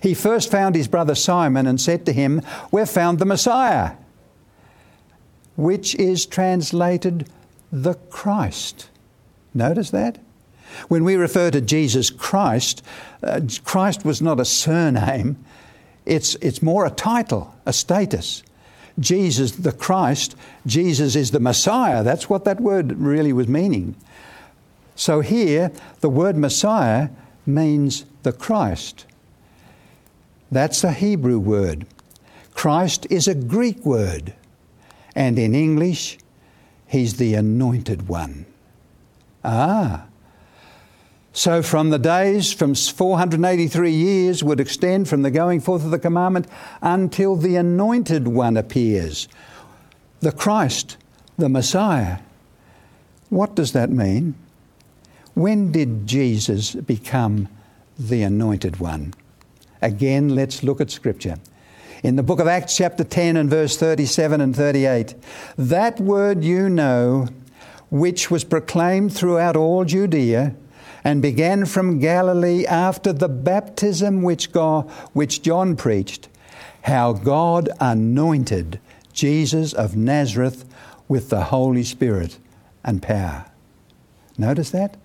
[0.00, 2.40] He first found his brother Simon and said to him,
[2.70, 3.96] We've found the Messiah,
[5.56, 7.28] which is translated
[7.72, 8.90] the Christ.
[9.52, 10.20] Notice that?
[10.88, 12.82] When we refer to Jesus Christ,
[13.22, 15.36] uh, Christ was not a surname,
[16.06, 18.42] it's, it's more a title, a status.
[18.98, 22.02] Jesus the Christ, Jesus is the Messiah.
[22.02, 23.96] That's what that word really was meaning.
[24.94, 27.08] So here, the word Messiah
[27.46, 29.06] means the Christ.
[30.52, 31.86] That's a Hebrew word.
[32.52, 34.34] Christ is a Greek word.
[35.16, 36.18] And in English,
[36.86, 38.46] he's the anointed one.
[39.44, 40.06] Ah,
[41.36, 45.98] so, from the days from 483 years would extend from the going forth of the
[45.98, 46.46] commandment
[46.80, 49.26] until the anointed one appears,
[50.20, 50.96] the Christ,
[51.36, 52.18] the Messiah.
[53.30, 54.36] What does that mean?
[55.34, 57.48] When did Jesus become
[57.98, 59.12] the anointed one?
[59.82, 61.38] Again, let's look at Scripture.
[62.04, 65.16] In the book of Acts, chapter 10, and verse 37 and 38,
[65.58, 67.26] that word you know,
[67.90, 70.54] which was proclaimed throughout all Judea
[71.04, 76.28] and began from Galilee after the baptism which, God, which John preached,
[76.82, 78.80] how God anointed
[79.12, 80.64] Jesus of Nazareth
[81.06, 82.38] with the Holy Spirit
[82.82, 83.44] and power.
[84.38, 84.96] Notice that?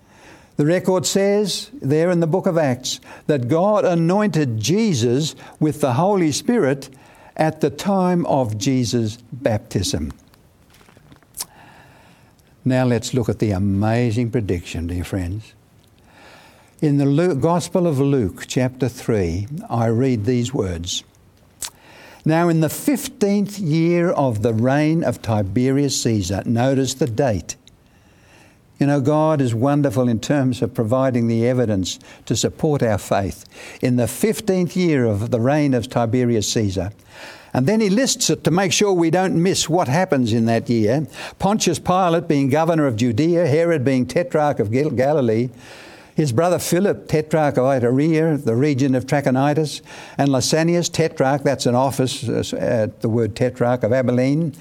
[0.56, 5.94] The record says there in the book of Acts that God anointed Jesus with the
[5.94, 6.90] Holy Spirit
[7.36, 10.12] at the time of Jesus' baptism.
[12.64, 15.54] Now let's look at the amazing prediction, dear friends.
[16.82, 21.04] In the Luke, Gospel of Luke, chapter 3, I read these words.
[22.24, 27.56] Now, in the 15th year of the reign of Tiberius Caesar, notice the date.
[28.78, 33.44] You know, God is wonderful in terms of providing the evidence to support our faith.
[33.82, 36.92] In the 15th year of the reign of Tiberius Caesar,
[37.52, 40.70] And then he lists it to make sure we don't miss what happens in that
[40.70, 41.06] year.
[41.38, 45.50] Pontius Pilate being governor of Judea, Herod being tetrarch of Galilee,
[46.14, 49.80] his brother Philip, tetrarch of Iturea, the region of Trachonitis,
[50.18, 54.54] and Lysanias, tetrarch, that's an office, uh, the word tetrarch of Abilene.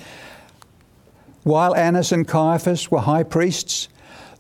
[1.44, 3.88] While Annas and Caiaphas were high priests,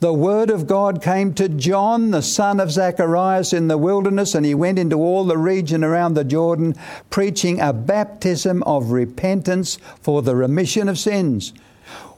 [0.01, 4.45] the word of God came to John, the son of Zacharias, in the wilderness, and
[4.45, 6.75] he went into all the region around the Jordan,
[7.09, 11.51] preaching a baptism of repentance for the remission of sins.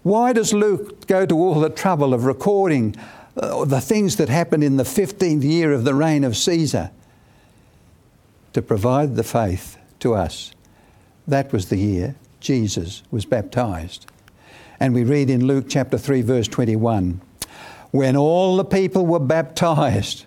[0.03, 2.95] Why does Luke go to all the trouble of recording
[3.37, 6.91] uh, the things that happened in the 15th year of the reign of Caesar?
[8.53, 10.51] To provide the faith to us.
[11.27, 14.05] That was the year Jesus was baptized.
[14.79, 17.21] And we read in Luke chapter 3, verse 21
[17.91, 20.25] when all the people were baptized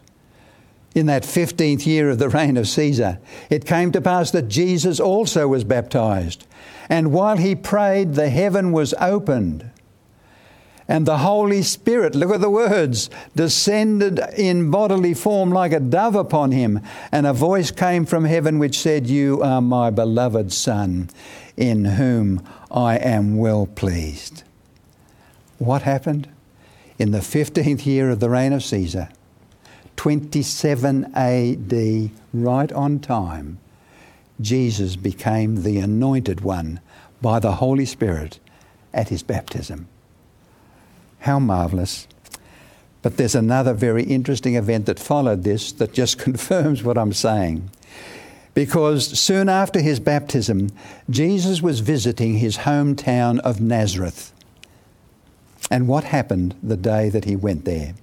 [0.95, 3.19] in that 15th year of the reign of Caesar,
[3.51, 6.47] it came to pass that Jesus also was baptized.
[6.89, 9.71] And while he prayed, the heaven was opened.
[10.87, 16.15] And the Holy Spirit, look at the words, descended in bodily form like a dove
[16.15, 16.81] upon him.
[17.11, 21.09] And a voice came from heaven which said, You are my beloved Son,
[21.57, 24.43] in whom I am well pleased.
[25.59, 26.29] What happened?
[26.99, 29.09] in the 15th year of the reign of Caesar,
[29.97, 33.59] 27 AD, right on time,
[34.41, 36.81] Jesus became the anointed one
[37.23, 38.39] by the Holy Spirit
[38.93, 39.89] at his baptism.
[41.25, 42.07] How marvellous.
[43.01, 47.71] But there's another very interesting event that followed this that just confirms what I'm saying.
[48.53, 50.69] Because soon after his baptism,
[51.09, 54.35] Jesus was visiting his hometown of Nazareth
[55.71, 57.95] and what happened the day that he went there.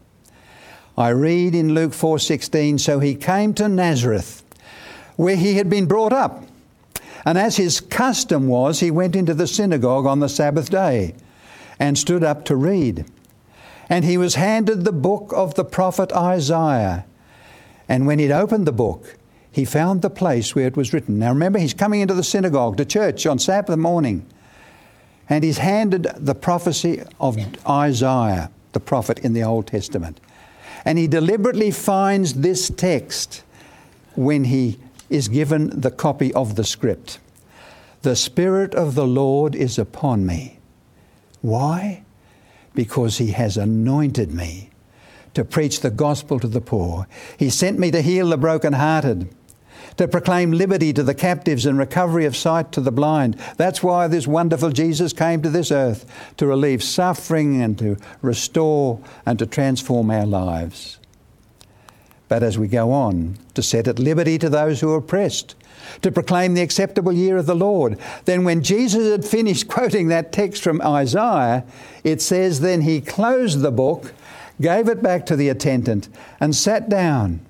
[0.97, 4.43] I read in Luke 4:16 so he came to Nazareth
[5.15, 6.43] where he had been brought up
[7.23, 11.13] and as his custom was he went into the synagogue on the Sabbath day
[11.81, 13.05] and stood up to read
[13.89, 17.05] and he was handed the book of the prophet Isaiah
[17.89, 19.17] and when he'd opened the book
[19.51, 22.77] he found the place where it was written now remember he's coming into the synagogue
[22.77, 24.25] to church on Sabbath morning
[25.31, 30.19] and he's handed the prophecy of Isaiah, the prophet in the Old Testament.
[30.83, 33.41] And he deliberately finds this text
[34.15, 34.77] when he
[35.09, 37.19] is given the copy of the script.
[38.01, 40.59] The Spirit of the Lord is upon me.
[41.41, 42.03] Why?
[42.73, 44.69] Because he has anointed me
[45.33, 47.07] to preach the gospel to the poor.
[47.37, 49.33] He sent me to heal the brokenhearted
[49.97, 53.35] to proclaim liberty to the captives and recovery of sight to the blind.
[53.57, 56.05] That's why this wonderful Jesus came to this earth
[56.37, 60.99] to relieve suffering and to restore and to transform our lives.
[62.27, 65.55] But as we go on, to set at liberty to those who are oppressed,
[66.01, 67.97] to proclaim the acceptable year of the Lord.
[68.25, 71.63] Then, when Jesus had finished quoting that text from Isaiah,
[72.03, 74.13] it says, Then he closed the book,
[74.59, 77.41] gave it back to the attendant, and sat down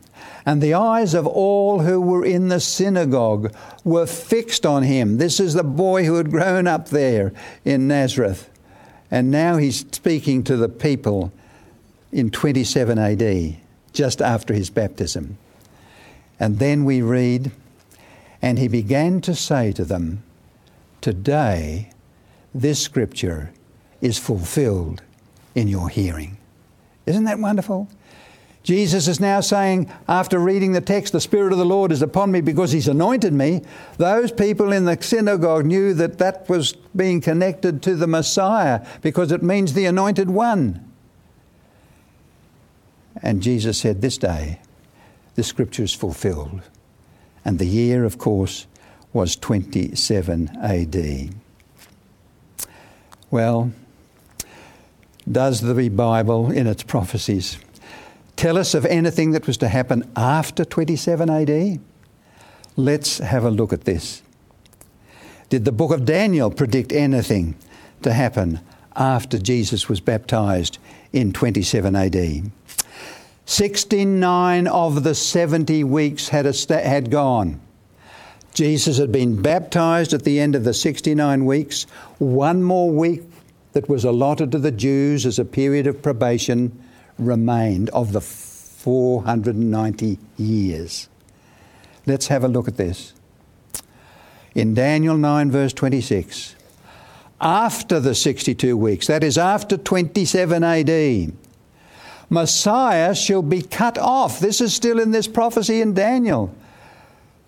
[0.46, 5.18] and the eyes of all who were in the synagogue were fixed on him.
[5.18, 7.32] This is the boy who had grown up there
[7.64, 8.50] in Nazareth.
[9.10, 11.32] And now he's speaking to the people
[12.12, 13.58] in 27 AD,
[13.94, 15.38] just after his baptism.
[16.40, 17.52] And then we read,
[18.42, 20.24] and he began to say to them,
[21.00, 21.90] Today
[22.54, 23.52] this scripture
[24.02, 25.02] is fulfilled
[25.56, 26.38] in your hearing.
[27.06, 27.88] Isn't that wonderful?
[28.64, 32.32] Jesus is now saying, after reading the text, the Spirit of the Lord is upon
[32.32, 33.62] me because He's anointed me.
[33.98, 39.32] Those people in the synagogue knew that that was being connected to the Messiah because
[39.32, 40.92] it means the anointed one.
[43.24, 44.60] And Jesus said, This day,
[45.34, 46.62] the scripture is fulfilled.
[47.44, 48.68] And the year, of course,
[49.14, 51.34] was 27 AD.
[53.30, 53.72] Well,
[55.30, 57.58] does the Bible, in its prophecies,
[58.36, 61.80] tell us of anything that was to happen after 27 AD?
[62.76, 64.22] Let's have a look at this.
[65.50, 67.56] Did the book of Daniel predict anything
[68.04, 68.62] to happen
[68.96, 70.78] after Jesus was baptized
[71.12, 72.52] in 27 AD?
[73.52, 77.60] 69 of the 70 weeks had, had gone.
[78.54, 81.84] Jesus had been baptized at the end of the 69 weeks.
[82.18, 83.24] One more week
[83.74, 86.82] that was allotted to the Jews as a period of probation
[87.20, 91.10] remained of the 490 years.
[92.06, 93.14] Let's have a look at this.
[94.56, 96.56] In Daniel 9, verse 26,
[97.42, 101.34] after the 62 weeks, that is after 27 AD,
[102.32, 104.40] Messiah shall be cut off.
[104.40, 106.56] This is still in this prophecy in Daniel.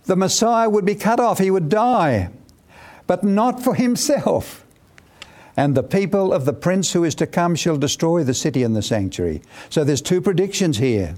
[0.03, 2.29] The Messiah would be cut off, he would die.
[3.07, 4.65] but not for himself.
[5.55, 8.75] And the people of the prince who is to come shall destroy the city and
[8.75, 9.41] the sanctuary.
[9.69, 11.15] So there's two predictions here.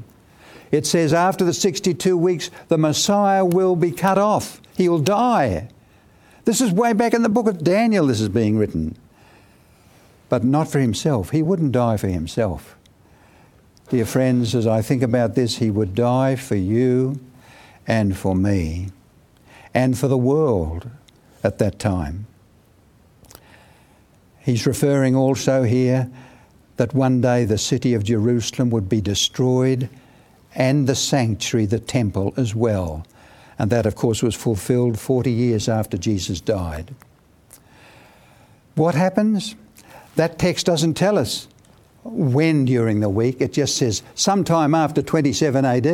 [0.72, 5.70] It says after the 62 weeks, the Messiah will be cut off, he will die.
[6.44, 8.96] This is way back in the book of Daniel, this is being written.
[10.30, 11.32] But not for himself.
[11.32, 12.76] He wouldn't die for himself.
[13.90, 17.20] Dear friends, as I think about this, he would die for you
[17.86, 18.90] and for me
[19.76, 20.90] and for the world
[21.44, 22.26] at that time.
[24.40, 26.10] He's referring also here
[26.78, 29.88] that one day the city of Jerusalem would be destroyed
[30.56, 33.06] and the sanctuary, the temple, as well.
[33.60, 36.96] And that, of course, was fulfilled 40 years after Jesus died.
[38.74, 39.56] What happens?
[40.16, 41.48] That text doesn't tell us
[42.06, 43.42] when during the week.
[43.42, 45.86] It just says sometime after 27 AD,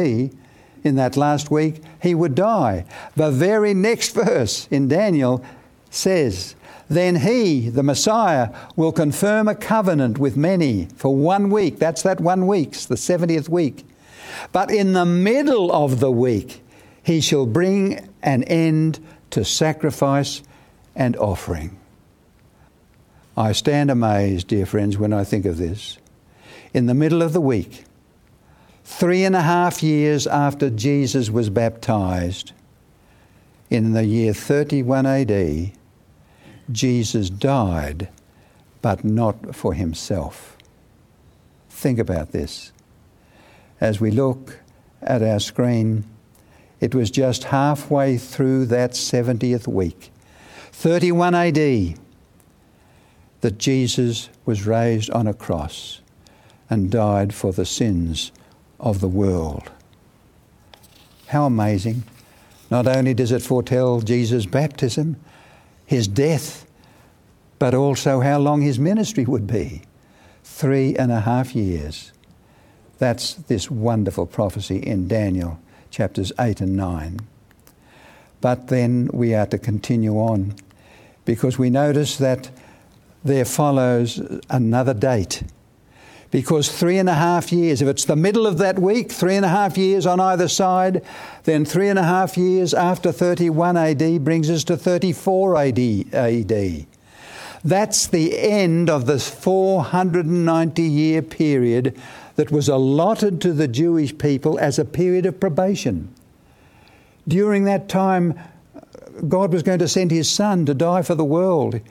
[0.84, 2.86] in that last week, he would die.
[3.16, 5.44] The very next verse in Daniel
[5.90, 6.56] says,
[6.90, 11.80] Then he, the Messiah, will confirm a covenant with many for one week.
[11.80, 13.86] That's that one week, the 70th week.
[14.52, 16.64] But in the middle of the week,
[17.04, 19.00] he shall bring an end
[19.32, 20.42] to sacrifice
[20.96, 21.78] and offering.
[23.38, 25.98] I stand amazed, dear friends, when I think of this.
[26.74, 27.84] In the middle of the week,
[28.86, 32.54] three and a half years after Jesus was baptized,
[33.70, 35.72] in the year 31 AD,
[36.72, 38.08] Jesus died,
[38.82, 40.58] but not for himself.
[41.70, 42.72] Think about this.
[43.82, 44.60] As we look
[45.02, 46.06] at our screen,
[46.80, 50.10] it was just halfway through that 70th week,
[50.72, 51.96] 31 AD,
[53.42, 56.01] that Jesus was raised on a cross
[56.72, 58.32] and died for the sins
[58.80, 59.70] of the world.
[61.28, 62.04] How amazing!
[62.72, 65.18] Not only does it foretell Jesus' baptism,
[65.86, 66.66] his death,
[67.60, 69.82] but also how long his ministry would be
[70.46, 72.14] three and a half years.
[72.98, 75.60] That's this wonderful prophecy in Daniel
[75.90, 77.20] chapters 8 and 9.
[78.40, 80.56] But then we are to continue on
[81.26, 82.50] because we notice that
[83.24, 85.44] there follows another date
[86.32, 89.46] because three and a half years, if it's the middle of that week, three and
[89.46, 91.04] a half years on either side,
[91.44, 95.80] then three and a half years after 31 AD brings us to 34 AD.
[96.14, 96.86] AD.
[97.64, 102.00] That's the end of this 490 year period
[102.36, 106.14] that was allotted to the Jewish people as a period of probation.
[107.28, 108.40] During that time,
[109.28, 111.82] God was going to send his son to die for the world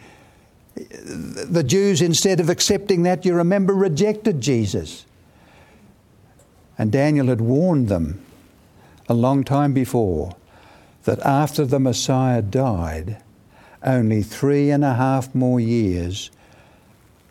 [0.88, 5.04] the Jews, instead of accepting that, you remember, rejected Jesus.
[6.78, 8.24] And Daniel had warned them
[9.08, 10.36] a long time before
[11.04, 13.22] that after the Messiah died,
[13.82, 16.30] only three and a half more years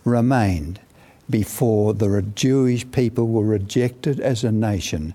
[0.04, 0.80] remained
[1.30, 5.14] before the Jewish people were rejected as a nation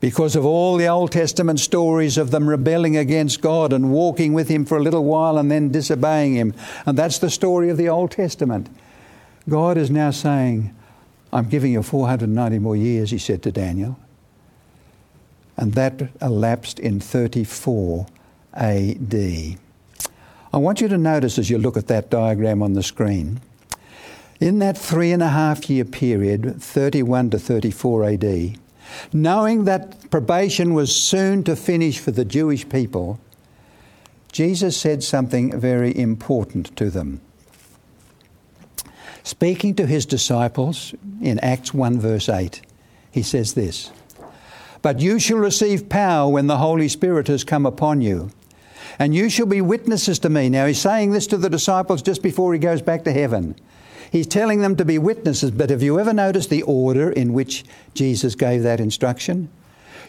[0.00, 4.48] because of all the Old Testament stories of them rebelling against God and walking with
[4.48, 6.54] Him for a little while and then disobeying Him.
[6.84, 8.68] And that's the story of the Old Testament.
[9.48, 10.74] God is now saying,
[11.32, 13.98] I'm giving you 490 more years, He said to Daniel.
[15.56, 18.06] And that elapsed in 34
[18.54, 19.14] AD.
[20.52, 23.40] I want you to notice as you look at that diagram on the screen,
[24.40, 28.58] in that three and a half year period, 31 to 34 AD,
[29.12, 33.20] Knowing that probation was soon to finish for the Jewish people,
[34.32, 37.20] Jesus said something very important to them.
[39.22, 42.60] Speaking to his disciples in Acts 1, verse 8,
[43.10, 43.90] he says this
[44.82, 48.30] But you shall receive power when the Holy Spirit has come upon you,
[48.98, 50.48] and you shall be witnesses to me.
[50.48, 53.56] Now, he's saying this to the disciples just before he goes back to heaven.
[54.10, 57.64] He's telling them to be witnesses, but have you ever noticed the order in which
[57.94, 59.48] Jesus gave that instruction?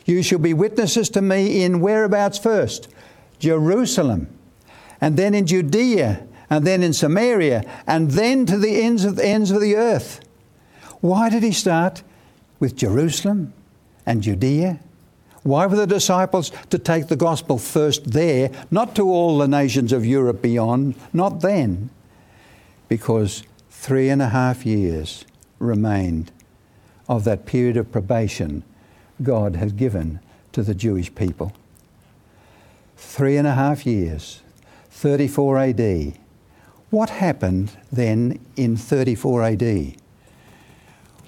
[0.05, 2.87] You shall be witnesses to me in whereabouts first?
[3.39, 4.27] Jerusalem,
[5.01, 9.25] and then in Judea, and then in Samaria, and then to the ends of the
[9.25, 10.21] ends of the earth.
[11.01, 12.03] Why did he start
[12.59, 13.53] with Jerusalem
[14.05, 14.79] and Judea?
[15.43, 19.93] Why were the disciples to take the gospel first there, not to all the nations
[19.93, 21.89] of Europe beyond, not then?
[22.89, 23.43] Because
[23.87, 25.23] three and a half years
[25.59, 26.29] remained
[27.07, 28.61] of that period of probation
[29.23, 30.19] God had given
[30.51, 31.53] to the Jewish people.
[32.97, 34.41] Three and a half years,
[34.89, 36.17] 34 AD.
[36.89, 39.95] What happened then in 34 AD?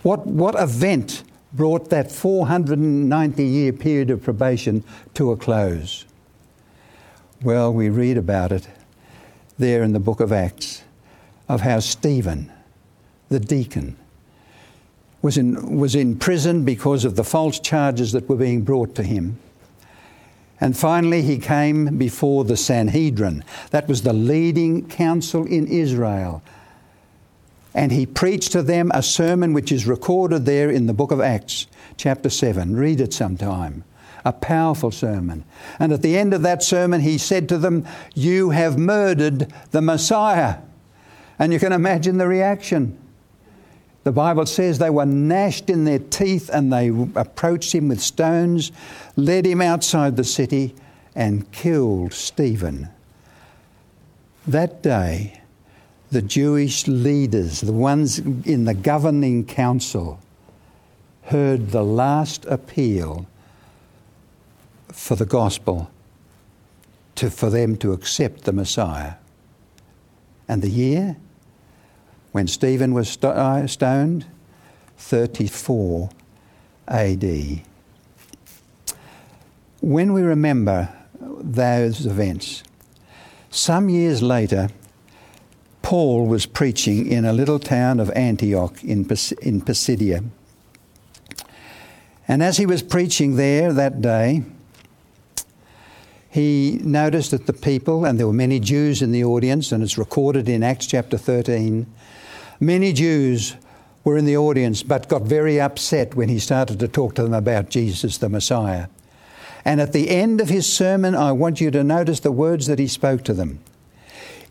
[0.03, 4.83] What, what event brought that 490 year period of probation
[5.13, 6.03] to a close?
[7.41, 8.67] Well, we read about it
[9.57, 10.83] there in the book of Acts
[11.49, 12.51] of how Stephen,
[13.27, 13.97] the deacon,
[15.21, 19.03] was in, was in prison because of the false charges that were being brought to
[19.03, 19.37] him.
[20.61, 23.43] And finally, he came before the Sanhedrin.
[23.71, 26.41] That was the leading council in Israel.
[27.73, 31.21] And he preached to them a sermon which is recorded there in the book of
[31.21, 32.75] Acts, chapter 7.
[32.75, 33.83] Read it sometime.
[34.25, 35.45] A powerful sermon.
[35.79, 39.81] And at the end of that sermon, he said to them, You have murdered the
[39.81, 40.57] Messiah.
[41.39, 42.97] And you can imagine the reaction.
[44.03, 48.71] The Bible says they were gnashed in their teeth and they approached him with stones,
[49.15, 50.75] led him outside the city,
[51.15, 52.89] and killed Stephen.
[54.47, 55.41] That day,
[56.11, 60.19] the Jewish leaders, the ones in the governing council,
[61.23, 63.27] heard the last appeal
[64.91, 65.91] for the gospel
[67.15, 69.15] to, for them to accept the Messiah.
[70.47, 71.17] And the year?
[72.31, 74.25] When Stephen was uh, stoned,
[74.97, 76.09] 34
[76.87, 77.61] AD.
[79.81, 82.63] When we remember those events,
[83.49, 84.69] some years later,
[85.81, 89.09] Paul was preaching in a little town of Antioch in,
[89.41, 90.23] in Pisidia.
[92.27, 94.43] And as he was preaching there that day,
[96.29, 99.97] he noticed that the people, and there were many Jews in the audience, and it's
[99.97, 101.87] recorded in Acts chapter 13,
[102.59, 103.55] Many Jews
[104.03, 107.33] were in the audience but got very upset when he started to talk to them
[107.33, 108.87] about Jesus the Messiah.
[109.63, 112.79] And at the end of his sermon, I want you to notice the words that
[112.79, 113.59] he spoke to them.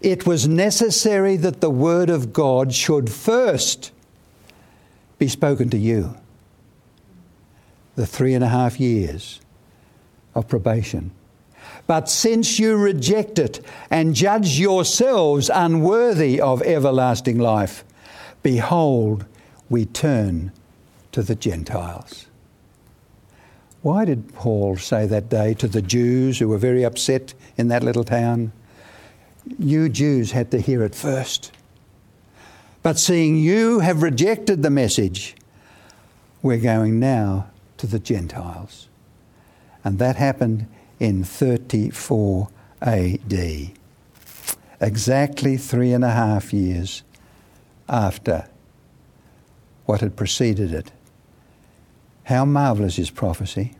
[0.00, 3.90] It was necessary that the word of God should first
[5.18, 6.14] be spoken to you.
[7.96, 9.40] The three and a half years
[10.34, 11.10] of probation.
[11.86, 17.82] But since you reject it and judge yourselves unworthy of everlasting life,
[18.48, 19.26] Behold,
[19.68, 20.52] we turn
[21.12, 22.28] to the Gentiles.
[23.82, 27.82] Why did Paul say that day to the Jews who were very upset in that
[27.82, 28.52] little town?
[29.58, 31.52] You Jews had to hear it first.
[32.82, 35.36] But seeing you have rejected the message,
[36.40, 38.88] we're going now to the Gentiles.
[39.84, 40.66] And that happened
[40.98, 42.48] in 34
[42.80, 43.72] AD.
[44.80, 47.02] Exactly three and a half years
[47.88, 48.48] after
[49.86, 50.92] what had preceded it.
[52.24, 53.74] How marvelous is prophecy!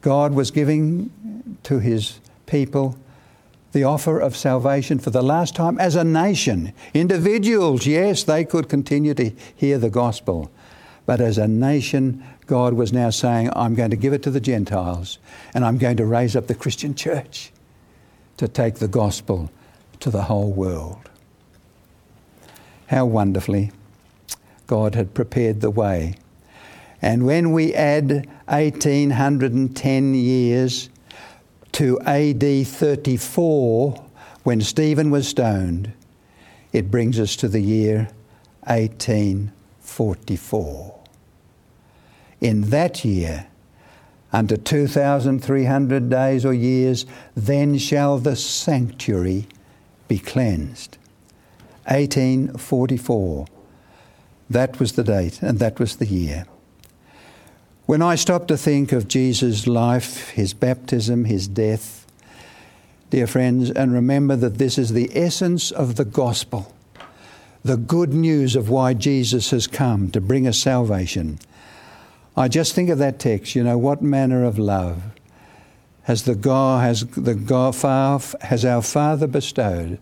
[0.00, 2.98] God was giving to his people
[3.72, 6.72] the offer of salvation for the last time as a nation.
[6.94, 10.50] Individuals, yes, they could continue to hear the gospel.
[11.06, 14.40] But as a nation, God was now saying, I'm going to give it to the
[14.40, 15.18] Gentiles
[15.54, 17.52] and I'm going to raise up the Christian church
[18.36, 19.50] to take the gospel
[20.00, 21.07] to the whole world
[22.88, 23.70] how wonderfully
[24.66, 26.14] God had prepared the way.
[27.00, 30.90] And when we add 1810 years
[31.72, 34.04] to AD 34,
[34.42, 35.92] when Stephen was stoned,
[36.72, 38.08] it brings us to the year
[38.64, 40.94] 1844.
[42.40, 43.46] In that year,
[44.32, 49.46] under 2,300 days or years, then shall the sanctuary
[50.06, 50.97] be cleansed.
[51.88, 53.46] 1844.
[54.50, 56.46] That was the date and that was the year.
[57.86, 62.06] When I stop to think of Jesus' life, his baptism, his death,
[63.10, 66.74] dear friends, and remember that this is the essence of the gospel,
[67.64, 71.38] the good news of why Jesus has come to bring us salvation.
[72.36, 75.02] I just think of that text, you know, what manner of love
[76.02, 77.74] has the God has the God
[78.42, 79.98] has our Father bestowed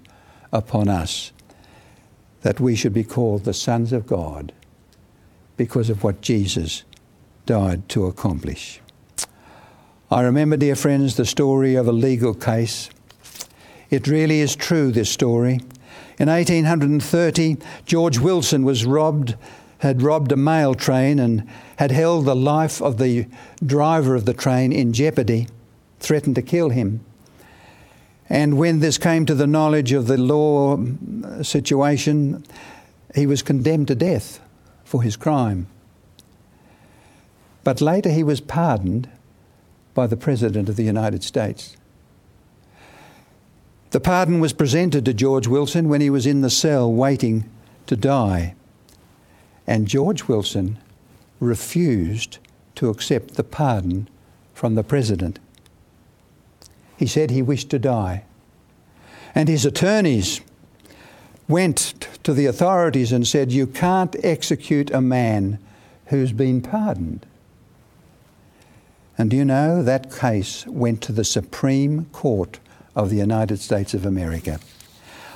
[0.52, 1.32] upon us
[2.46, 4.52] that we should be called the sons of God
[5.56, 6.84] because of what Jesus
[7.44, 8.80] died to accomplish.
[10.12, 12.88] I remember, dear friends, the story of a legal case.
[13.90, 15.54] It really is true, this story.
[16.20, 19.34] In 1830, George Wilson was robbed,
[19.78, 23.26] had robbed a mail train and had held the life of the
[23.64, 25.48] driver of the train in jeopardy,
[25.98, 27.04] threatened to kill him.
[28.28, 30.78] And when this came to the knowledge of the law
[31.42, 32.44] situation,
[33.14, 34.40] he was condemned to death
[34.84, 35.68] for his crime.
[37.62, 39.08] But later he was pardoned
[39.94, 41.76] by the President of the United States.
[43.90, 47.48] The pardon was presented to George Wilson when he was in the cell waiting
[47.86, 48.54] to die.
[49.66, 50.78] And George Wilson
[51.40, 52.38] refused
[52.74, 54.08] to accept the pardon
[54.52, 55.38] from the President.
[56.96, 58.24] He said he wished to die.
[59.34, 60.40] And his attorneys
[61.48, 65.58] went to the authorities and said, You can't execute a man
[66.06, 67.26] who's been pardoned.
[69.18, 72.58] And do you know that case went to the Supreme Court
[72.94, 74.60] of the United States of America?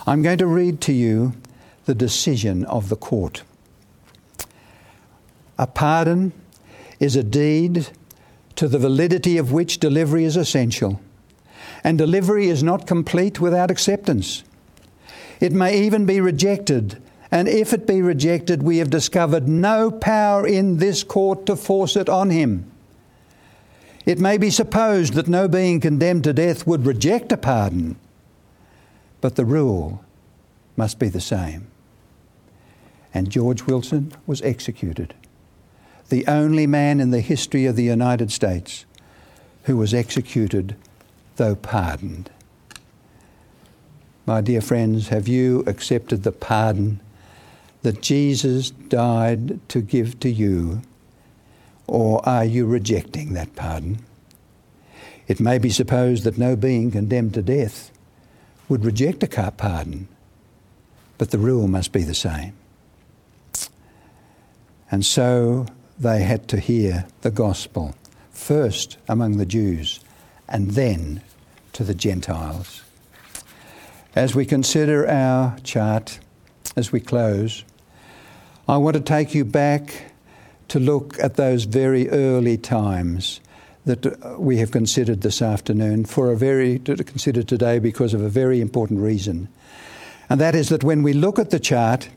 [0.07, 1.35] I'm going to read to you
[1.87, 3.43] the decision of the court.
[5.59, 6.33] A pardon
[6.99, 7.89] is a deed
[8.57, 11.01] to the validity of which delivery is essential,
[11.83, 14.43] and delivery is not complete without acceptance.
[15.41, 20.47] It may even be rejected, and if it be rejected, we have discovered no power
[20.47, 22.71] in this court to force it on him.
[24.05, 27.97] It may be supposed that no being condemned to death would reject a pardon,
[29.21, 30.05] but the rule
[30.77, 31.67] must be the same.
[33.13, 35.15] And George Wilson was executed,
[36.09, 38.85] the only man in the history of the United States
[39.65, 40.77] who was executed
[41.41, 42.31] though pardoned.
[44.27, 47.01] My dear friends, have you accepted the pardon
[47.81, 50.83] that Jesus died to give to you,
[51.87, 54.05] or are you rejecting that pardon?
[55.29, 57.91] It may be supposed that no being condemned to death
[58.69, 60.09] would reject a pardon,
[61.17, 62.53] but the rule must be the same.
[64.91, 65.65] And so
[65.99, 67.95] they had to hear the gospel,
[68.31, 70.01] first among the Jews,
[70.47, 71.23] and then
[71.81, 72.83] to the Gentiles.
[74.15, 76.19] As we consider our chart,
[76.77, 77.65] as we close,
[78.69, 80.13] I want to take you back
[80.69, 83.41] to look at those very early times
[83.87, 88.21] that uh, we have considered this afternoon for a very to consider today because of
[88.21, 89.49] a very important reason.
[90.29, 92.11] And that is that when we look at the chart,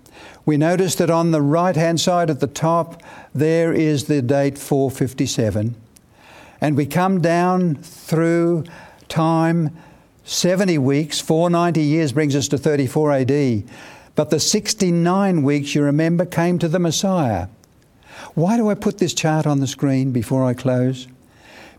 [0.45, 3.01] we notice that on the right hand side at the top
[3.33, 5.75] there is the date 457.
[6.59, 8.65] And we come down through
[9.09, 9.75] time
[10.25, 13.63] 70 weeks, 490 years brings us to 34 AD.
[14.15, 17.47] But the 69 weeks, you remember, came to the Messiah.
[18.35, 21.07] Why do I put this chart on the screen before I close?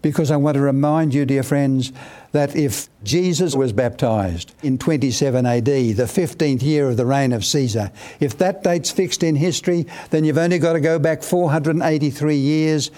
[0.03, 1.93] Because I want to remind you, dear friends,
[2.33, 7.45] that if Jesus was baptized in 27 AD, the 15th year of the reign of
[7.45, 12.37] Caesar, if that date's fixed in history, then you've only got to go back 483
[12.37, 12.91] years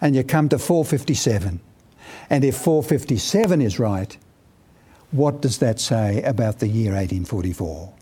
[0.00, 1.60] and you come to 457.
[2.30, 4.16] And if 457 is right,
[5.10, 7.92] what does that say about the year 1844?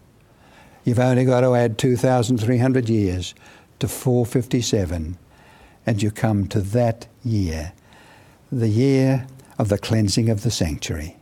[0.84, 3.34] You've only got to add 2,300 years
[3.78, 5.18] to 457,
[5.86, 7.72] and you come to that year,
[8.50, 9.26] the year
[9.58, 11.16] of the cleansing of the sanctuary.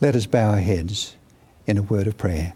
[0.00, 1.16] Let us bow our heads
[1.66, 2.54] in a word of prayer.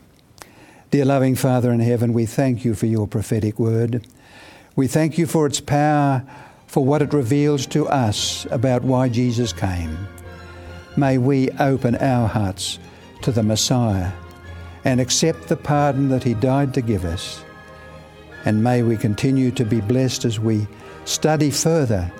[0.90, 4.06] Dear loving Father in heaven, we thank you for your prophetic word.
[4.76, 6.24] We thank you for its power,
[6.66, 9.96] for what it reveals to us about why Jesus came
[10.96, 12.78] may we open our hearts
[13.22, 14.12] to the Messiah
[14.84, 17.42] and accept the pardon that He died to give us.
[18.44, 20.66] And may we continue to be blessed as we
[21.04, 22.10] study further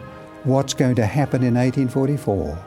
[0.45, 2.59] what's going to happen in 1844.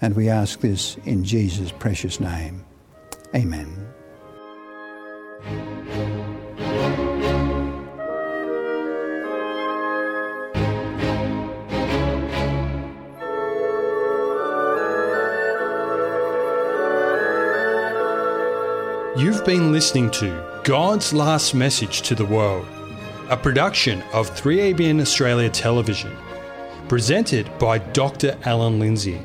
[0.00, 2.64] And we ask this in Jesus' precious name.
[3.34, 3.89] Amen.
[19.20, 22.66] You've been listening to God's Last Message to the World,
[23.28, 26.16] a production of 3ABN Australia Television,
[26.88, 28.38] presented by Dr.
[28.46, 29.20] Alan Lindsay.